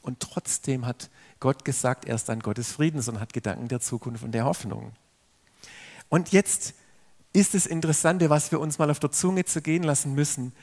Und 0.04 0.20
trotzdem 0.20 0.86
hat 0.86 1.10
Gott 1.40 1.66
gesagt, 1.66 2.06
er 2.06 2.16
ist 2.16 2.30
ein 2.30 2.42
Gott 2.42 2.58
des 2.58 2.74
Friedens 2.74 3.08
und 3.08 3.20
hat 3.20 3.34
Gedanken 3.34 3.70
der 3.70 3.80
Zukunft 3.80 4.24
und 4.24 4.34
der 4.34 4.46
Hoffnung. 4.46 4.92
Und 6.10 6.32
jetzt 6.34 6.76
ist 7.32 7.56
das 7.56 7.66
Interessante, 7.66 8.30
was 8.30 8.52
wir 8.52 8.60
uns 8.60 8.78
mal 8.78 8.92
auf 8.92 9.00
der 9.00 9.12
Zunge 9.12 9.46
zu 9.46 9.62
gehen 9.62 9.84
lassen 9.84 10.14
müssen. 10.14 10.54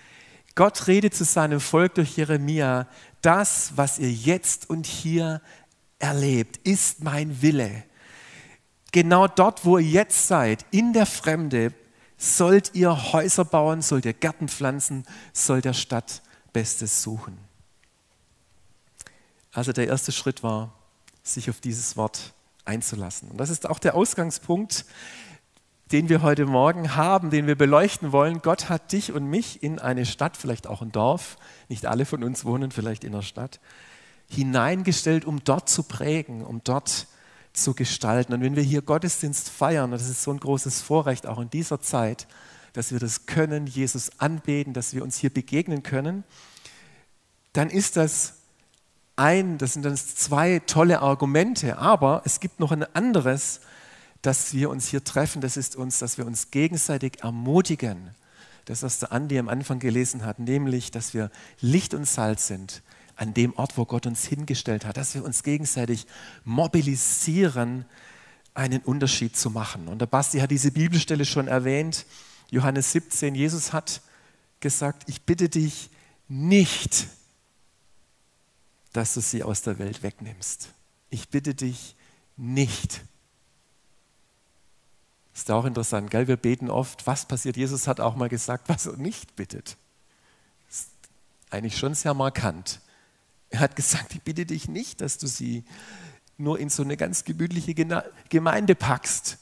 Gott 0.55 0.87
redet 0.87 1.15
zu 1.15 1.25
seinem 1.25 1.59
Volk 1.59 1.95
durch 1.95 2.17
Jeremia, 2.17 2.87
das, 3.23 3.73
was 3.77 3.99
ihr 3.99 4.13
jetzt 4.13 4.69
und 4.69 4.87
hier 4.87 5.41
erlebt, 5.99 6.59
ist 6.59 7.03
mein 7.03 7.41
Wille. 7.43 7.85
Genau 8.93 9.27
dort, 9.27 9.65
wo 9.65 9.79
ihr 9.79 9.89
jetzt 9.89 10.29
seid, 10.29 10.67
in 10.71 10.93
der 10.93 11.07
Fremde, 11.07 11.73
sollt 12.19 12.75
ihr 12.75 13.13
Häuser 13.13 13.47
bauen, 13.47 13.81
sollt 13.81 14.05
ihr 14.05 14.13
Gärten 14.13 14.49
pflanzen, 14.49 15.05
sollt 15.33 15.65
ihr 15.65 15.73
Stadt 15.73 16.23
Bestes 16.53 17.03
suchen. 17.03 17.50
Also 19.53 19.73
der 19.73 19.89
erste 19.89 20.13
Schritt 20.13 20.43
war, 20.43 20.73
sich 21.23 21.51
auf 21.51 21.61
dieses 21.61 21.97
Wort 21.97 22.35
einzulassen. 22.65 23.31
Und 23.31 23.39
das 23.39 23.51
ist 23.51 23.69
auch 23.69 23.79
der 23.79 23.95
Ausgangspunkt, 23.95 24.85
den 25.93 26.09
wir 26.09 26.23
heute 26.23 26.47
Morgen 26.47 26.95
haben, 26.95 27.31
den 27.31 27.49
wir 27.49 27.57
beleuchten 27.57 28.13
wollen. 28.13 28.43
Gott 28.43 28.69
hat 28.69 28.93
dich 28.93 29.13
und 29.13 29.27
mich 29.27 29.63
in 29.63 29.81
eine 29.81 30.07
Stadt, 30.07 30.37
vielleicht 30.37 30.69
auch 30.69 30.83
ein 30.83 30.93
Dorf, 30.93 31.37
nicht 31.69 31.87
alle 31.87 32.05
von 32.05 32.23
uns 32.23 32.45
wohnen 32.45 32.71
vielleicht 32.71 33.03
in 33.03 33.13
der 33.13 33.23
Stadt, 33.23 33.59
hineingestellt, 34.29 35.25
um 35.25 35.43
dort 35.43 35.69
zu 35.69 35.83
prägen, 35.83 36.45
um 36.45 36.63
dort 36.63 37.09
zu 37.53 37.75
gestalten. 37.75 38.33
Und 38.33 38.43
wenn 38.43 38.55
wir 38.55 38.63
hier 38.63 38.83
Gottesdienst 38.83 39.49
feiern, 39.49 39.87
und 39.87 39.91
das 39.93 40.09
ist 40.09 40.23
so 40.23 40.31
ein 40.31 40.39
großes 40.39 40.81
Vorrecht 40.81 41.27
auch 41.27 41.41
in 41.41 41.51
dieser 41.51 41.81
Zeit, 41.81 42.29
dass 42.73 42.93
wir 42.93 43.01
das 43.01 43.27
können, 43.27 43.67
Jesus 43.67 44.13
anbeten, 44.19 44.73
dass 44.73 44.95
wir 44.95 45.03
uns 45.03 45.19
hier 45.19 45.31
begegnen 45.31 45.83
können, 45.83 46.23
dann 47.53 47.69
ist 47.69 47.97
das 47.97 48.40
ein, 49.21 49.59
das 49.59 49.75
sind 49.75 49.85
dann 49.85 49.97
zwei 49.97 50.61
tolle 50.61 51.01
Argumente, 51.01 51.77
aber 51.79 52.23
es 52.25 52.41
gibt 52.41 52.59
noch 52.59 52.73
ein 52.73 52.83
anderes, 52.95 53.61
dass 54.23 54.55
wir 54.55 54.71
uns 54.71 54.89
hier 54.89 55.05
treffen, 55.05 55.43
das 55.43 55.57
ist 55.59 55.77
uns, 55.77 55.99
dass 55.99 56.17
wir 56.17 56.27
uns 56.27 56.51
gegenseitig 56.51 57.23
ermutigen. 57.23 58.11
Das, 58.65 58.83
was 58.83 58.99
der 58.99 59.13
Andi 59.13 59.39
am 59.39 59.49
Anfang 59.49 59.79
gelesen 59.79 60.25
hat, 60.25 60.39
nämlich, 60.39 60.91
dass 60.91 61.13
wir 61.13 61.31
Licht 61.61 61.93
und 61.93 62.07
Salz 62.07 62.47
sind, 62.47 62.83
an 63.17 63.35
dem 63.35 63.55
Ort, 63.57 63.77
wo 63.77 63.85
Gott 63.85 64.07
uns 64.07 64.25
hingestellt 64.25 64.87
hat, 64.87 64.97
dass 64.97 65.15
wir 65.15 65.23
uns 65.23 65.43
gegenseitig 65.43 66.07
mobilisieren, 66.45 67.85
einen 68.55 68.81
Unterschied 68.81 69.37
zu 69.37 69.51
machen. 69.51 69.89
Und 69.89 70.01
der 70.01 70.07
Basti 70.07 70.39
hat 70.39 70.51
diese 70.51 70.73
Bibelstelle 70.73 71.27
schon 71.27 71.47
erwähnt, 71.47 72.07
Johannes 72.51 72.93
17, 72.93 73.35
Jesus 73.35 73.73
hat 73.75 74.01
gesagt, 74.61 75.05
ich 75.09 75.23
bitte 75.23 75.49
dich 75.49 75.91
nicht, 76.29 77.07
dass 78.93 79.15
du 79.15 79.21
sie 79.21 79.43
aus 79.43 79.63
der 79.63 79.79
Welt 79.79 80.03
wegnimmst. 80.03 80.71
Ich 81.11 81.29
bitte 81.29 81.55
dich 81.55 81.97
nicht. 82.37 83.03
Ist 85.35 85.51
auch 85.51 85.65
interessant, 85.65 86.11
gell? 86.11 86.29
Wir 86.29 86.37
beten 86.37 86.71
oft, 86.71 87.07
was 87.07 87.27
passiert? 87.27 87.57
Jesus 87.57 87.87
hat 87.87 88.01
auch 88.01 88.17
mal 88.17 88.29
gesagt, 88.29 88.69
was 88.69 88.87
er 88.87 88.97
nicht 88.97 89.37
bittet. 89.37 89.77
Ist 90.69 90.91
eigentlich 91.51 91.79
schon 91.79 91.95
sehr 91.95 92.15
markant. 92.15 92.81
Er 93.51 93.61
hat 93.61 93.77
gesagt, 93.77 94.15
ich 94.15 94.23
bitte 94.23 94.47
dich 94.47 94.69
nicht, 94.69 95.01
dass 95.01 95.19
du 95.19 95.27
sie 95.27 95.65
nur 96.37 96.59
in 96.59 96.71
so 96.71 96.83
eine 96.83 96.97
ganz 96.97 97.25
gemütliche 97.25 97.75
Gemeinde 98.29 98.75
packst, 98.75 99.39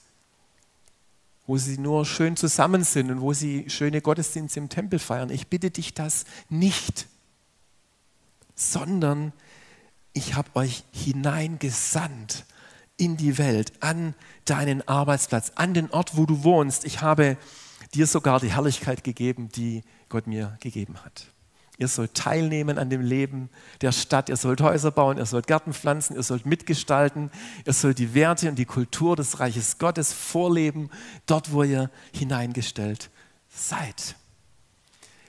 wo 1.46 1.56
sie 1.56 1.78
nur 1.78 2.04
schön 2.04 2.36
zusammen 2.36 2.84
sind 2.84 3.10
und 3.10 3.20
wo 3.20 3.32
sie 3.32 3.70
schöne 3.70 4.00
Gottesdienste 4.00 4.60
im 4.60 4.68
Tempel 4.68 4.98
feiern. 4.98 5.30
Ich 5.30 5.46
bitte 5.48 5.70
dich 5.70 5.94
das 5.94 6.24
nicht, 6.48 7.06
sondern 8.58 9.32
ich 10.12 10.34
habe 10.34 10.50
euch 10.54 10.84
hineingesandt 10.92 12.44
in 12.96 13.16
die 13.16 13.38
Welt, 13.38 13.72
an 13.80 14.14
deinen 14.44 14.86
Arbeitsplatz, 14.86 15.52
an 15.54 15.72
den 15.72 15.90
Ort, 15.90 16.16
wo 16.16 16.26
du 16.26 16.42
wohnst. 16.42 16.84
Ich 16.84 17.00
habe 17.00 17.36
dir 17.94 18.06
sogar 18.06 18.40
die 18.40 18.52
Herrlichkeit 18.52 19.04
gegeben, 19.04 19.48
die 19.50 19.82
Gott 20.08 20.26
mir 20.26 20.58
gegeben 20.60 20.96
hat. 21.04 21.28
Ihr 21.80 21.86
sollt 21.86 22.14
teilnehmen 22.14 22.76
an 22.76 22.90
dem 22.90 23.00
Leben 23.00 23.50
der 23.82 23.92
Stadt. 23.92 24.28
Ihr 24.28 24.36
sollt 24.36 24.60
Häuser 24.60 24.90
bauen, 24.90 25.16
ihr 25.16 25.26
sollt 25.26 25.46
Gärten 25.46 25.72
pflanzen, 25.72 26.16
ihr 26.16 26.24
sollt 26.24 26.44
mitgestalten. 26.44 27.30
Ihr 27.64 27.72
sollt 27.72 28.00
die 28.00 28.14
Werte 28.14 28.48
und 28.48 28.56
die 28.56 28.64
Kultur 28.64 29.14
des 29.14 29.38
Reiches 29.38 29.78
Gottes 29.78 30.12
vorleben, 30.12 30.90
dort, 31.26 31.52
wo 31.52 31.62
ihr 31.62 31.88
hineingestellt 32.12 33.10
seid. 33.48 34.16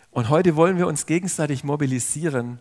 Und 0.10 0.30
heute 0.30 0.56
wollen 0.56 0.78
wir 0.78 0.88
uns 0.88 1.06
gegenseitig 1.06 1.64
mobilisieren. 1.64 2.60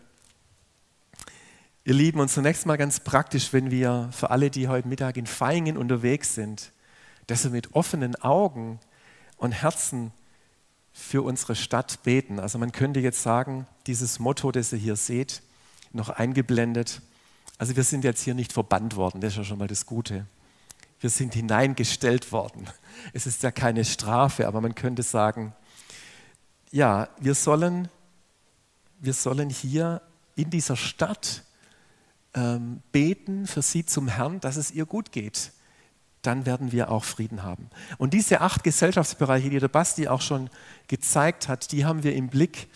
Ihr 1.89 1.95
Lieben, 1.95 2.19
und 2.19 2.29
zunächst 2.29 2.67
mal 2.67 2.77
ganz 2.77 2.99
praktisch, 2.99 3.51
wenn 3.51 3.71
wir 3.71 4.09
für 4.11 4.29
alle, 4.29 4.51
die 4.51 4.67
heute 4.67 4.87
Mittag 4.87 5.17
in 5.17 5.25
Feingen 5.25 5.75
unterwegs 5.75 6.35
sind, 6.35 6.71
dass 7.25 7.45
wir 7.45 7.49
mit 7.49 7.73
offenen 7.73 8.15
Augen 8.17 8.79
und 9.37 9.53
Herzen 9.53 10.11
für 10.93 11.23
unsere 11.23 11.55
Stadt 11.55 12.03
beten. 12.03 12.39
Also 12.39 12.59
man 12.59 12.71
könnte 12.71 12.99
jetzt 12.99 13.23
sagen, 13.23 13.65
dieses 13.87 14.19
Motto, 14.19 14.51
das 14.51 14.71
ihr 14.71 14.77
hier 14.77 14.95
seht, 14.97 15.41
noch 15.91 16.09
eingeblendet, 16.09 17.01
also 17.57 17.75
wir 17.75 17.83
sind 17.83 18.03
jetzt 18.03 18.21
hier 18.21 18.35
nicht 18.35 18.53
verbannt 18.53 18.95
worden, 18.95 19.19
das 19.19 19.31
ist 19.33 19.37
ja 19.37 19.43
schon 19.43 19.57
mal 19.57 19.67
das 19.67 19.87
Gute. 19.87 20.27
Wir 20.99 21.09
sind 21.09 21.33
hineingestellt 21.33 22.31
worden. 22.31 22.67
Es 23.13 23.25
ist 23.25 23.41
ja 23.41 23.49
keine 23.49 23.83
Strafe, 23.83 24.47
aber 24.47 24.61
man 24.61 24.75
könnte 24.75 25.01
sagen, 25.01 25.53
ja, 26.69 27.09
wir 27.19 27.33
sollen, 27.33 27.89
wir 28.99 29.13
sollen 29.13 29.49
hier 29.49 30.03
in 30.35 30.51
dieser 30.51 30.75
Stadt 30.75 31.45
ähm, 32.33 32.81
beten 32.91 33.47
für 33.47 33.61
sie 33.61 33.85
zum 33.85 34.07
Herrn, 34.07 34.39
dass 34.39 34.55
es 34.55 34.71
ihr 34.71 34.85
gut 34.85 35.11
geht. 35.11 35.51
Dann 36.21 36.45
werden 36.45 36.71
wir 36.71 36.91
auch 36.91 37.03
Frieden 37.03 37.43
haben. 37.43 37.69
Und 37.97 38.13
diese 38.13 38.41
acht 38.41 38.63
Gesellschaftsbereiche, 38.63 39.49
die 39.49 39.59
der 39.59 39.69
Basti 39.69 40.07
auch 40.07 40.21
schon 40.21 40.49
gezeigt 40.87 41.47
hat, 41.47 41.71
die 41.71 41.85
haben 41.85 42.03
wir 42.03 42.13
im 42.15 42.27
Blick 42.27 42.67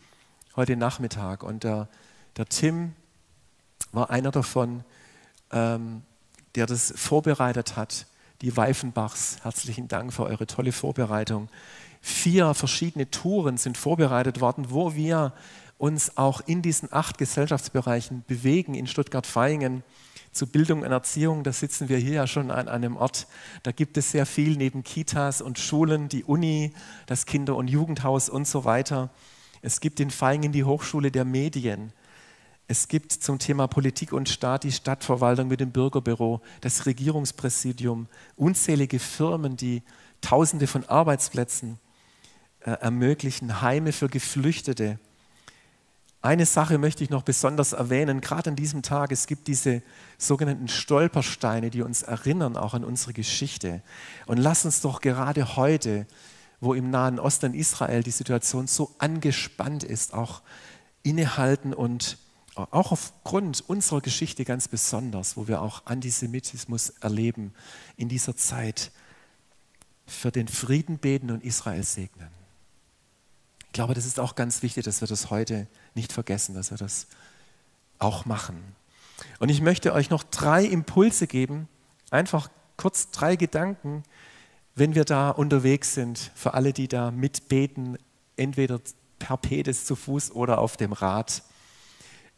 heute 0.55 0.77
Nachmittag. 0.77 1.43
Und 1.43 1.63
der, 1.63 1.89
der 2.38 2.45
Tim 2.45 2.93
war 3.91 4.10
einer 4.10 4.31
davon, 4.31 4.83
ähm, 5.51 6.03
der 6.55 6.65
das 6.65 6.93
vorbereitet 6.95 7.75
hat. 7.75 8.07
Die 8.41 8.55
Weifenbachs, 8.55 9.38
herzlichen 9.43 9.88
Dank 9.88 10.13
für 10.13 10.24
eure 10.24 10.48
tolle 10.48 10.72
Vorbereitung. 10.72 11.50
Vier 12.01 12.53
verschiedene 12.53 13.10
Touren 13.10 13.57
sind 13.57 13.77
vorbereitet 13.77 14.41
worden, 14.41 14.65
wo 14.69 14.93
wir 14.95 15.33
uns 15.83 16.15
auch 16.15 16.39
in 16.45 16.61
diesen 16.61 16.93
acht 16.93 17.17
Gesellschaftsbereichen 17.17 18.23
bewegen 18.25 18.73
in 18.73 18.87
Stuttgart-Vaihingen 18.87 19.83
zu 20.31 20.47
Bildung 20.47 20.83
und 20.83 20.93
Erziehung. 20.93 21.43
Da 21.43 21.51
sitzen 21.51 21.89
wir 21.89 21.97
hier 21.97 22.13
ja 22.13 22.25
schon 22.25 22.51
an 22.51 22.69
einem 22.69 22.95
Ort. 22.95 23.27
Da 23.63 23.73
gibt 23.73 23.97
es 23.97 24.11
sehr 24.11 24.25
viel 24.25 24.55
neben 24.55 24.85
Kitas 24.85 25.41
und 25.41 25.59
Schulen, 25.59 26.07
die 26.07 26.23
Uni, 26.23 26.71
das 27.05 27.25
Kinder- 27.25 27.57
und 27.57 27.69
Jugendhaus 27.69 28.29
und 28.29 28.47
so 28.47 28.63
weiter. 28.63 29.09
Es 29.61 29.81
gibt 29.81 29.99
in 29.99 30.09
Vaihingen 30.09 30.53
die 30.53 30.63
Hochschule 30.63 31.11
der 31.11 31.25
Medien. 31.25 31.91
Es 32.69 32.87
gibt 32.87 33.11
zum 33.11 33.37
Thema 33.37 33.67
Politik 33.67 34.13
und 34.13 34.29
Staat 34.29 34.63
die 34.63 34.71
Stadtverwaltung 34.71 35.49
mit 35.49 35.59
dem 35.59 35.71
Bürgerbüro, 35.71 36.39
das 36.61 36.85
Regierungspräsidium, 36.85 38.07
unzählige 38.37 38.99
Firmen, 38.99 39.57
die 39.57 39.83
Tausende 40.21 40.67
von 40.67 40.85
Arbeitsplätzen 40.85 41.77
äh, 42.61 42.71
ermöglichen, 42.71 43.61
Heime 43.61 43.91
für 43.91 44.07
Geflüchtete. 44.07 44.97
Eine 46.23 46.45
Sache 46.45 46.77
möchte 46.77 47.03
ich 47.03 47.09
noch 47.09 47.23
besonders 47.23 47.73
erwähnen, 47.73 48.21
gerade 48.21 48.49
an 48.49 48.55
diesem 48.55 48.81
Tag, 48.81 49.11
es 49.11 49.27
gibt 49.27 49.49
diese 49.49 49.81
sogenannten 50.17 50.69
Stolpersteine, 50.69 51.69
die 51.69 51.81
uns 51.81 52.01
erinnern 52.01 52.55
auch 52.55 52.73
an 52.73 52.85
unsere 52.85 53.11
Geschichte. 53.11 53.81
Und 54.25 54.37
lass 54.37 54.63
uns 54.63 54.79
doch 54.79 55.01
gerade 55.01 55.57
heute, 55.57 56.07
wo 56.61 56.73
im 56.73 56.89
Nahen 56.89 57.19
Osten 57.19 57.53
Israel 57.53 58.03
die 58.03 58.11
Situation 58.11 58.67
so 58.67 58.95
angespannt 58.99 59.83
ist, 59.83 60.13
auch 60.13 60.41
innehalten 61.03 61.73
und 61.73 62.17
auch 62.55 62.93
aufgrund 62.93 63.61
unserer 63.67 63.99
Geschichte 63.99 64.45
ganz 64.45 64.69
besonders, 64.69 65.35
wo 65.35 65.49
wir 65.49 65.61
auch 65.61 65.85
Antisemitismus 65.87 66.91
erleben 67.01 67.53
in 67.97 68.07
dieser 68.07 68.37
Zeit, 68.37 68.93
für 70.05 70.31
den 70.31 70.47
Frieden 70.47 70.99
beten 70.99 71.31
und 71.31 71.43
Israel 71.43 71.83
segnen. 71.83 72.42
Ich 73.73 73.75
glaube, 73.75 73.95
das 73.95 74.05
ist 74.05 74.19
auch 74.19 74.35
ganz 74.35 74.61
wichtig, 74.61 74.85
dass 74.85 75.01
wir 75.01 75.07
das 75.07 75.31
heute 75.31 75.65
nicht 75.95 76.13
vergessen, 76.13 76.53
dass 76.53 76.69
wir 76.69 76.77
das 76.77 77.07
auch 77.97 78.25
machen. 78.25 78.75
Und 79.39 79.49
ich 79.49 79.61
möchte 79.61 79.93
euch 79.93 80.11
noch 80.11 80.21
drei 80.21 80.63
Impulse 80.63 81.25
geben, 81.25 81.67
einfach 82.11 82.51
kurz 82.77 83.09
drei 83.09 83.35
Gedanken, 83.35 84.03
wenn 84.75 84.93
wir 84.93 85.05
da 85.05 85.31
unterwegs 85.31 85.95
sind, 85.95 86.31
für 86.35 86.53
alle, 86.53 86.71
die 86.71 86.87
da 86.87 87.09
mitbeten, 87.09 87.97
entweder 88.37 88.79
per 89.17 89.37
Pedes 89.37 89.85
zu 89.85 89.95
Fuß 89.95 90.33
oder 90.33 90.59
auf 90.59 90.77
dem 90.77 90.93
Rad 90.93 91.41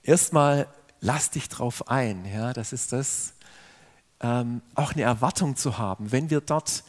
erstmal 0.04 0.70
lass 1.02 1.32
dich 1.32 1.50
drauf 1.50 1.90
ein. 1.90 2.24
Ja, 2.34 2.54
das 2.54 2.72
ist 2.72 2.94
das, 2.94 3.34
ähm, 4.22 4.62
auch 4.74 4.94
eine 4.94 5.02
Erwartung 5.02 5.58
zu 5.58 5.78
haben, 5.78 6.14
wenn 6.14 6.30
wir 6.30 6.40
dort 6.40 6.86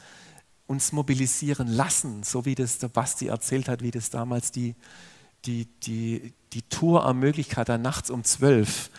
uns 0.67 0.93
mobilisieren 0.93 1.69
lassen, 1.69 2.23
so 2.23 2.45
wie 2.45 2.55
das 2.55 2.79
der 2.79 2.89
Basti 2.89 3.29
erzählt 3.29 3.69
hat, 3.69 3.83
wie 3.83 3.91
das 3.91 4.11
damals 4.11 4.51
die, 4.51 4.75
die, 5.45 5.67
die, 5.83 6.33
die 6.53 6.63
Tour 6.63 7.05
ermöglicht 7.05 7.57
hat, 7.57 7.69
dann 7.69 7.83
nachts 7.83 8.11
um 8.11 8.25
zwölf. 8.25 8.91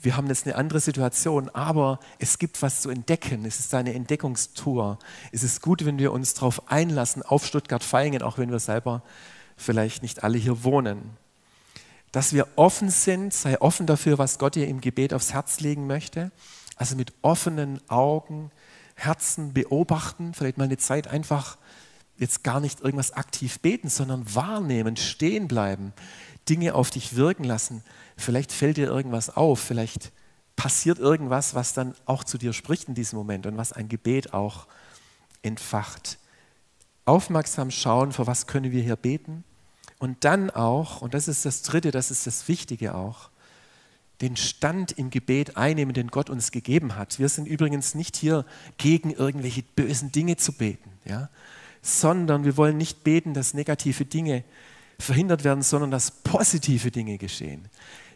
Wir 0.00 0.16
haben 0.16 0.28
jetzt 0.28 0.46
eine 0.46 0.56
andere 0.56 0.80
Situation, 0.80 1.48
aber 1.48 1.98
es 2.18 2.38
gibt 2.38 2.60
was 2.62 2.82
zu 2.82 2.90
entdecken. 2.90 3.44
Es 3.44 3.58
ist 3.58 3.74
eine 3.74 3.94
Entdeckungstour. 3.94 4.98
Es 5.32 5.42
ist 5.42 5.62
gut, 5.62 5.84
wenn 5.84 5.98
wir 5.98 6.12
uns 6.12 6.34
darauf 6.34 6.70
einlassen, 6.70 7.22
auf 7.22 7.46
Stuttgart-Vaihingen, 7.46 8.22
auch 8.22 8.38
wenn 8.38 8.50
wir 8.50 8.58
selber 8.58 9.02
vielleicht 9.56 10.02
nicht 10.02 10.22
alle 10.22 10.38
hier 10.38 10.64
wohnen 10.64 11.16
dass 12.16 12.32
wir 12.32 12.48
offen 12.56 12.88
sind, 12.88 13.34
sei 13.34 13.60
offen 13.60 13.86
dafür, 13.86 14.16
was 14.16 14.38
Gott 14.38 14.54
dir 14.54 14.68
im 14.68 14.80
Gebet 14.80 15.12
aufs 15.12 15.34
Herz 15.34 15.60
legen 15.60 15.86
möchte. 15.86 16.30
Also 16.76 16.96
mit 16.96 17.12
offenen 17.20 17.78
Augen, 17.90 18.50
Herzen 18.96 19.52
beobachten, 19.52 20.34
vielleicht 20.34 20.58
mal 20.58 20.64
eine 20.64 20.78
Zeit 20.78 21.06
einfach 21.06 21.58
jetzt 22.18 22.42
gar 22.42 22.60
nicht 22.60 22.80
irgendwas 22.80 23.12
aktiv 23.12 23.60
beten, 23.60 23.88
sondern 23.88 24.34
wahrnehmen, 24.34 24.96
stehen 24.96 25.48
bleiben, 25.48 25.92
Dinge 26.48 26.74
auf 26.74 26.90
dich 26.90 27.14
wirken 27.14 27.44
lassen. 27.44 27.84
Vielleicht 28.16 28.52
fällt 28.52 28.78
dir 28.78 28.86
irgendwas 28.86 29.30
auf, 29.36 29.60
vielleicht 29.60 30.12
passiert 30.56 30.98
irgendwas, 30.98 31.54
was 31.54 31.74
dann 31.74 31.94
auch 32.06 32.24
zu 32.24 32.38
dir 32.38 32.54
spricht 32.54 32.88
in 32.88 32.94
diesem 32.94 33.18
Moment 33.18 33.46
und 33.46 33.58
was 33.58 33.72
ein 33.72 33.88
Gebet 33.88 34.32
auch 34.32 34.66
entfacht. 35.42 36.18
Aufmerksam 37.04 37.70
schauen, 37.70 38.12
für 38.12 38.26
was 38.26 38.46
können 38.46 38.72
wir 38.72 38.82
hier 38.82 38.96
beten 38.96 39.44
und 39.98 40.24
dann 40.24 40.50
auch, 40.50 41.02
und 41.02 41.14
das 41.14 41.28
ist 41.28 41.44
das 41.44 41.62
Dritte, 41.62 41.90
das 41.90 42.10
ist 42.10 42.26
das 42.26 42.48
Wichtige 42.48 42.94
auch, 42.94 43.30
den 44.20 44.36
Stand 44.36 44.92
im 44.92 45.10
Gebet 45.10 45.56
einnehmen, 45.56 45.94
den 45.94 46.08
Gott 46.08 46.30
uns 46.30 46.50
gegeben 46.50 46.96
hat. 46.96 47.18
Wir 47.18 47.28
sind 47.28 47.46
übrigens 47.46 47.94
nicht 47.94 48.16
hier 48.16 48.44
gegen 48.78 49.10
irgendwelche 49.10 49.62
bösen 49.62 50.10
Dinge 50.12 50.36
zu 50.36 50.52
beten, 50.52 50.90
ja? 51.04 51.28
sondern 51.82 52.44
wir 52.44 52.56
wollen 52.56 52.76
nicht 52.76 53.04
beten, 53.04 53.34
dass 53.34 53.54
negative 53.54 54.04
Dinge 54.04 54.44
verhindert 54.98 55.44
werden, 55.44 55.62
sondern 55.62 55.90
dass 55.90 56.10
positive 56.10 56.90
Dinge 56.90 57.18
geschehen. 57.18 57.68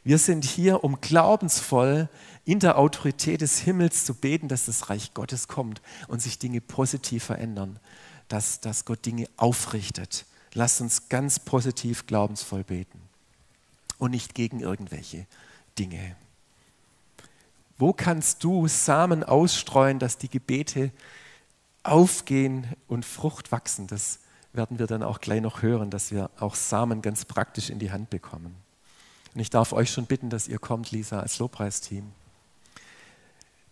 Wir 0.02 0.16
sind 0.16 0.44
hier, 0.44 0.82
um 0.82 1.00
glaubensvoll 1.02 2.08
in 2.46 2.58
der 2.58 2.78
Autorität 2.78 3.42
des 3.42 3.58
Himmels 3.58 4.06
zu 4.06 4.14
beten, 4.14 4.48
dass 4.48 4.64
das 4.64 4.88
Reich 4.88 5.12
Gottes 5.12 5.46
kommt 5.46 5.82
und 6.08 6.22
sich 6.22 6.38
Dinge 6.38 6.62
positiv 6.62 7.24
verändern, 7.24 7.78
dass, 8.28 8.60
dass 8.60 8.86
Gott 8.86 9.04
Dinge 9.04 9.28
aufrichtet. 9.36 10.24
Lasst 10.54 10.80
uns 10.80 11.10
ganz 11.10 11.38
positiv 11.38 12.06
glaubensvoll 12.06 12.64
beten 12.64 12.98
und 13.98 14.12
nicht 14.12 14.34
gegen 14.34 14.60
irgendwelche 14.60 15.26
Dinge. 15.78 16.16
Wo 17.78 17.92
kannst 17.92 18.44
du 18.44 18.68
Samen 18.68 19.24
ausstreuen, 19.24 19.98
dass 19.98 20.18
die 20.18 20.28
Gebete 20.28 20.92
aufgehen 21.82 22.66
und 22.88 23.04
Frucht 23.04 23.52
wachsen? 23.52 23.86
Das 23.86 24.20
werden 24.52 24.78
wir 24.78 24.86
dann 24.86 25.02
auch 25.02 25.20
gleich 25.20 25.40
noch 25.40 25.62
hören, 25.62 25.90
dass 25.90 26.10
wir 26.10 26.30
auch 26.38 26.54
Samen 26.54 27.02
ganz 27.02 27.24
praktisch 27.24 27.70
in 27.70 27.78
die 27.78 27.90
Hand 27.90 28.10
bekommen. 28.10 28.54
Und 29.34 29.40
ich 29.40 29.50
darf 29.50 29.72
euch 29.72 29.90
schon 29.90 30.06
bitten, 30.06 30.28
dass 30.28 30.48
ihr 30.48 30.58
kommt, 30.58 30.90
Lisa, 30.90 31.20
als 31.20 31.38
Lobpreisteam. 31.38 32.12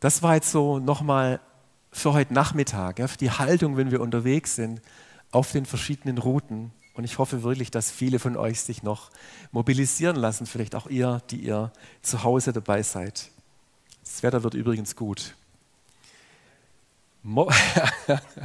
Das 0.00 0.22
war 0.22 0.36
jetzt 0.36 0.52
so 0.52 0.78
nochmal 0.78 1.40
für 1.90 2.12
heute 2.12 2.32
Nachmittag, 2.32 2.98
ja, 2.98 3.08
für 3.08 3.18
die 3.18 3.30
Haltung, 3.30 3.76
wenn 3.76 3.90
wir 3.90 4.00
unterwegs 4.00 4.54
sind 4.54 4.80
auf 5.32 5.52
den 5.52 5.66
verschiedenen 5.66 6.18
Routen. 6.18 6.72
Und 6.98 7.04
ich 7.04 7.18
hoffe 7.18 7.44
wirklich, 7.44 7.70
dass 7.70 7.92
viele 7.92 8.18
von 8.18 8.36
euch 8.36 8.60
sich 8.60 8.82
noch 8.82 9.12
mobilisieren 9.52 10.16
lassen, 10.16 10.46
vielleicht 10.46 10.74
auch 10.74 10.88
ihr, 10.88 11.22
die 11.30 11.36
ihr 11.36 11.72
zu 12.02 12.24
Hause 12.24 12.52
dabei 12.52 12.82
seid. 12.82 13.30
Das 14.02 14.24
Wetter 14.24 14.42
wird 14.42 14.54
übrigens 14.54 14.96
gut. 14.96 15.36
Mo 17.22 17.48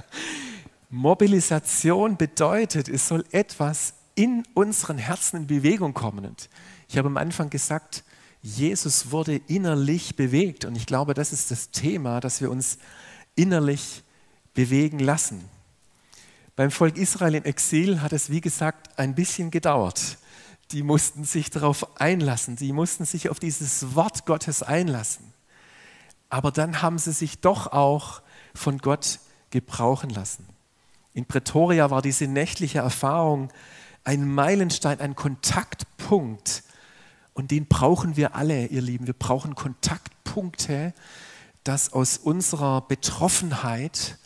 Mobilisation 0.92 2.16
bedeutet, 2.16 2.90
es 2.90 3.08
soll 3.08 3.26
etwas 3.32 3.96
in 4.14 4.44
unseren 4.54 5.00
Herzen 5.00 5.38
in 5.38 5.48
Bewegung 5.48 5.96
kommen. 5.96 6.24
Und 6.24 6.48
ich 6.88 7.00
habe 7.00 7.08
am 7.08 7.18
Anfang 7.18 7.50
gesagt, 7.50 8.04
Jesus 8.44 9.10
wurde 9.10 9.38
innerlich 9.48 10.16
bewegt. 10.16 10.64
Und 10.66 10.76
ich 10.76 10.86
glaube, 10.86 11.16
das 11.16 11.34
ist 11.34 11.50
das 11.50 11.72
Thema, 11.72 12.20
dass 12.20 12.40
wir 12.40 12.52
uns 12.52 12.78
innerlich 13.34 14.04
bewegen 14.54 15.00
lassen. 15.00 15.44
Beim 16.56 16.70
Volk 16.70 16.98
Israel 16.98 17.34
im 17.34 17.46
Exil 17.46 18.02
hat 18.02 18.14
es, 18.14 18.30
wie 18.30 18.42
gesagt, 18.42 19.00
ein 19.00 19.16
bisschen 19.16 19.50
gedauert. 19.50 20.18
Die 20.72 20.84
mussten 20.84 21.24
sich 21.24 21.50
darauf 21.50 22.00
einlassen, 22.00 22.56
die 22.56 22.74
mussten 22.74 23.06
sich 23.06 23.30
auf 23.30 23.40
dieses 23.40 23.96
Wort 23.96 24.26
Gottes 24.26 24.62
einlassen. 24.62 25.34
Aber 26.30 26.52
dann 26.52 26.82
haben 26.82 27.00
sie 27.00 27.12
sich 27.12 27.42
doch 27.42 27.68
auch 27.68 28.22
von 28.54 28.78
Gott 28.78 29.20
gebrauchen 29.50 30.10
lassen. 30.10 30.48
In 31.14 31.26
Pretoria 31.26 31.90
war 31.90 32.02
diese 32.02 32.28
nächtliche 32.28 32.80
Erfahrung 32.80 33.50
ein 34.04 34.28
Meilenstein, 34.28 35.00
ein 35.00 35.16
Kontaktpunkt. 35.16 36.64
Und 37.34 37.52
den 37.52 37.68
brauchen 37.68 38.16
wir 38.16 38.36
alle, 38.36 38.68
ihr 38.68 38.82
Lieben. 38.82 39.08
Wir 39.08 39.14
brauchen 39.14 39.56
Kontaktpunkte, 39.56 40.94
dass 41.64 41.94
aus 41.94 42.18
unserer 42.18 42.82
Betroffenheit 42.82 44.18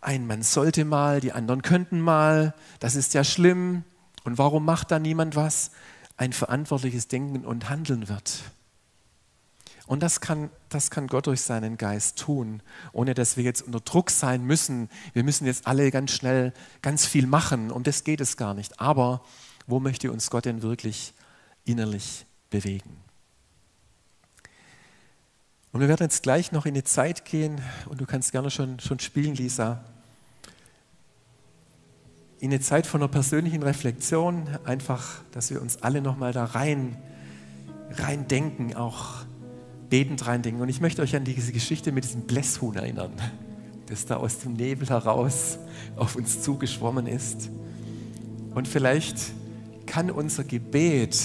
ein 0.00 0.26
man 0.26 0.42
sollte 0.42 0.84
mal, 0.84 1.20
die 1.20 1.32
anderen 1.32 1.62
könnten 1.62 2.00
mal, 2.00 2.54
das 2.80 2.94
ist 2.94 3.14
ja 3.14 3.24
schlimm 3.24 3.84
und 4.24 4.38
warum 4.38 4.64
macht 4.64 4.90
da 4.90 4.98
niemand 4.98 5.36
was, 5.36 5.70
ein 6.16 6.32
verantwortliches 6.32 7.08
Denken 7.08 7.44
und 7.44 7.68
Handeln 7.68 8.08
wird. 8.08 8.42
Und 9.86 10.02
das 10.02 10.20
kann, 10.20 10.50
das 10.68 10.90
kann 10.90 11.06
Gott 11.06 11.26
durch 11.26 11.40
seinen 11.40 11.78
Geist 11.78 12.18
tun, 12.18 12.62
ohne 12.92 13.14
dass 13.14 13.38
wir 13.38 13.44
jetzt 13.44 13.62
unter 13.62 13.80
Druck 13.80 14.10
sein 14.10 14.44
müssen. 14.44 14.90
Wir 15.14 15.24
müssen 15.24 15.46
jetzt 15.46 15.66
alle 15.66 15.90
ganz 15.90 16.10
schnell 16.10 16.52
ganz 16.82 17.06
viel 17.06 17.26
machen, 17.26 17.70
um 17.70 17.84
das 17.84 18.04
geht 18.04 18.20
es 18.20 18.36
gar 18.36 18.52
nicht. 18.52 18.80
Aber 18.80 19.22
wo 19.66 19.80
möchte 19.80 20.12
uns 20.12 20.28
Gott 20.28 20.44
denn 20.44 20.60
wirklich 20.60 21.14
innerlich 21.64 22.26
bewegen? 22.50 23.07
Und 25.72 25.80
wir 25.80 25.88
werden 25.88 26.04
jetzt 26.04 26.22
gleich 26.22 26.50
noch 26.50 26.64
in 26.64 26.74
die 26.74 26.84
Zeit 26.84 27.26
gehen 27.26 27.60
und 27.88 28.00
du 28.00 28.06
kannst 28.06 28.32
gerne 28.32 28.50
schon, 28.50 28.80
schon 28.80 28.98
spielen, 29.00 29.34
Lisa. 29.34 29.84
In 32.40 32.50
eine 32.50 32.60
Zeit 32.60 32.86
von 32.86 33.02
einer 33.02 33.08
persönlichen 33.08 33.62
Reflexion, 33.62 34.48
einfach, 34.64 35.20
dass 35.32 35.50
wir 35.50 35.60
uns 35.60 35.82
alle 35.82 36.00
nochmal 36.00 36.32
da 36.32 36.44
rein, 36.44 36.96
rein 37.90 38.26
denken, 38.28 38.74
auch 38.76 39.26
betend 39.90 40.26
reindenken. 40.26 40.62
Und 40.62 40.70
ich 40.70 40.80
möchte 40.80 41.02
euch 41.02 41.14
an 41.16 41.24
diese 41.24 41.52
Geschichte 41.52 41.92
mit 41.92 42.04
diesem 42.04 42.22
Blässhuhn 42.22 42.74
erinnern, 42.76 43.12
das 43.86 44.06
da 44.06 44.16
aus 44.16 44.38
dem 44.38 44.54
Nebel 44.54 44.88
heraus 44.88 45.58
auf 45.96 46.16
uns 46.16 46.40
zugeschwommen 46.42 47.06
ist. 47.06 47.50
Und 48.54 48.68
vielleicht 48.68 49.16
kann 49.84 50.10
unser 50.10 50.44
Gebet, 50.44 51.18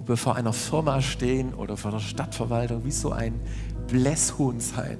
ob 0.00 0.08
wir 0.08 0.16
vor 0.16 0.36
einer 0.36 0.52
Firma 0.54 1.02
stehen 1.02 1.52
oder 1.52 1.76
vor 1.76 1.90
der 1.90 2.00
Stadtverwaltung, 2.00 2.84
wie 2.84 2.90
so 2.90 3.12
ein 3.12 3.40
Blässhuhn 3.86 4.60
sein, 4.60 4.98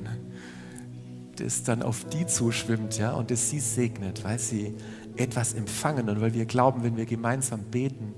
das 1.37 1.65
dann 1.65 1.83
auf 1.83 2.05
die 2.05 2.27
zuschwimmt 2.27 2.99
ja, 2.99 3.13
und 3.13 3.31
das 3.31 3.51
sie 3.51 3.61
segnet, 3.61 4.25
weil 4.25 4.39
sie 4.39 4.75
etwas 5.17 5.55
empfangen 5.55 6.09
und 6.09 6.21
weil 6.21 6.35
wir 6.35 6.47
glauben, 6.47 6.83
wenn 6.83 6.97
wir 6.97 7.07
gemeinsam 7.07 7.61
beten, 7.71 8.15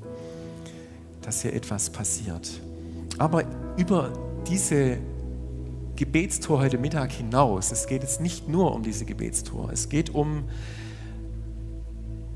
dass 1.23 1.43
hier 1.43 1.55
etwas 1.55 1.91
passiert. 1.91 2.61
Aber 3.19 3.45
über 3.77 4.13
diese 4.47 4.99
Gebetstour 5.97 6.61
heute 6.61 6.79
Mittag 6.79 7.13
hinaus, 7.13 7.73
es 7.73 7.87
geht 7.87 8.03
jetzt 8.03 8.21
nicht 8.21 8.49
nur 8.49 8.75
um 8.75 8.83
diese 8.83 9.05
Gebetstour, 9.05 9.71
es 9.73 9.89
geht 9.89 10.15
um, 10.15 10.45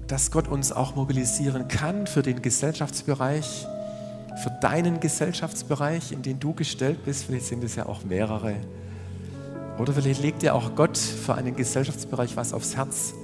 dass 0.06 0.30
Gott 0.30 0.48
uns 0.48 0.72
auch 0.72 0.96
mobilisieren 0.96 1.68
kann 1.68 2.06
für 2.06 2.22
den 2.22 2.42
Gesellschaftsbereich, 2.42 3.66
für 4.42 4.50
deinen 4.60 5.00
Gesellschaftsbereich, 5.00 6.12
in 6.12 6.22
den 6.22 6.40
du 6.40 6.54
gestellt 6.54 7.04
bist. 7.04 7.24
Vielleicht 7.24 7.46
sind 7.46 7.64
es 7.64 7.76
ja 7.76 7.86
auch 7.86 8.04
mehrere. 8.04 8.56
Oder 9.78 9.92
vielleicht 9.92 10.22
legt 10.22 10.42
dir 10.42 10.54
auch 10.54 10.74
Gott 10.74 10.98
für 10.98 11.34
einen 11.34 11.56
Gesellschaftsbereich 11.56 12.36
was 12.36 12.52
aufs 12.52 12.76
Herz, 12.76 13.14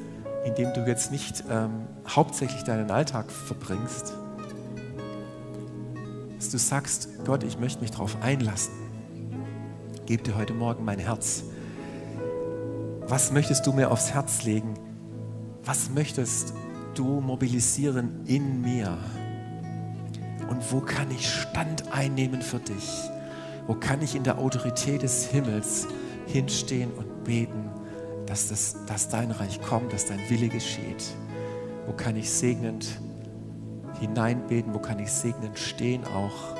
in 0.44 0.54
dem 0.54 0.72
du 0.72 0.86
jetzt 0.86 1.10
nicht 1.10 1.44
ähm, 1.50 1.86
hauptsächlich 2.08 2.62
deinen 2.64 2.90
Alltag 2.90 3.30
verbringst 3.30 4.14
dass 6.46 6.52
du 6.52 6.58
sagst, 6.58 7.08
Gott, 7.24 7.42
ich 7.42 7.58
möchte 7.58 7.80
mich 7.80 7.90
darauf 7.90 8.22
einlassen. 8.22 8.72
Gib 10.06 10.22
dir 10.22 10.36
heute 10.36 10.54
Morgen 10.54 10.84
mein 10.84 11.00
Herz. 11.00 11.42
Was 13.08 13.32
möchtest 13.32 13.66
du 13.66 13.72
mir 13.72 13.90
aufs 13.90 14.12
Herz 14.12 14.44
legen? 14.44 14.74
Was 15.64 15.90
möchtest 15.90 16.52
du 16.94 17.20
mobilisieren 17.20 18.24
in 18.26 18.60
mir? 18.60 18.96
Und 20.48 20.72
wo 20.72 20.80
kann 20.80 21.10
ich 21.10 21.28
Stand 21.28 21.92
einnehmen 21.92 22.42
für 22.42 22.58
dich? 22.58 23.10
Wo 23.66 23.74
kann 23.74 24.02
ich 24.02 24.14
in 24.14 24.22
der 24.22 24.38
Autorität 24.38 25.02
des 25.02 25.26
Himmels 25.26 25.88
hinstehen 26.26 26.92
und 26.92 27.24
beten, 27.24 27.70
dass, 28.26 28.48
das, 28.48 28.76
dass 28.86 29.08
dein 29.08 29.30
Reich 29.30 29.60
kommt, 29.62 29.92
dass 29.92 30.06
dein 30.06 30.20
Wille 30.28 30.48
geschieht? 30.48 31.04
Wo 31.86 31.92
kann 31.92 32.16
ich 32.16 32.30
segnend 32.30 33.00
hineinbeten, 34.00 34.74
wo 34.74 34.78
kann 34.78 34.98
ich 34.98 35.10
segnend 35.10 35.58
stehen, 35.58 36.04
auch 36.04 36.56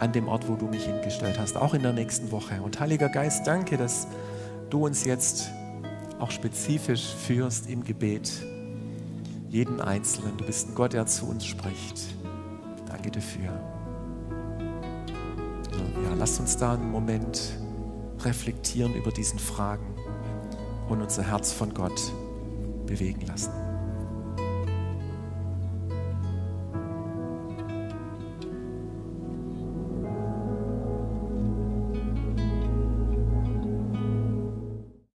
an 0.00 0.12
dem 0.12 0.28
Ort, 0.28 0.48
wo 0.48 0.56
du 0.56 0.66
mich 0.66 0.84
hingestellt 0.84 1.38
hast, 1.38 1.56
auch 1.56 1.74
in 1.74 1.82
der 1.82 1.92
nächsten 1.92 2.30
Woche. 2.32 2.60
Und 2.62 2.80
Heiliger 2.80 3.08
Geist, 3.08 3.46
danke, 3.46 3.76
dass 3.76 4.06
du 4.70 4.86
uns 4.86 5.04
jetzt 5.04 5.50
auch 6.18 6.30
spezifisch 6.30 7.14
führst 7.14 7.68
im 7.68 7.84
Gebet, 7.84 8.30
jeden 9.48 9.80
Einzelnen. 9.80 10.36
Du 10.36 10.44
bist 10.44 10.68
ein 10.68 10.74
Gott, 10.74 10.92
der 10.92 11.06
zu 11.06 11.26
uns 11.26 11.44
spricht. 11.44 12.19
Danke 13.02 13.12
dafür. 13.12 13.48
Ja, 16.04 16.14
lass 16.18 16.38
uns 16.38 16.58
da 16.58 16.74
einen 16.74 16.90
Moment 16.90 17.54
reflektieren 18.18 18.94
über 18.94 19.10
diesen 19.10 19.38
Fragen 19.38 19.86
und 20.90 21.00
unser 21.00 21.22
Herz 21.22 21.50
von 21.50 21.72
Gott 21.72 21.98
bewegen 22.84 23.22
lassen. 23.26 23.59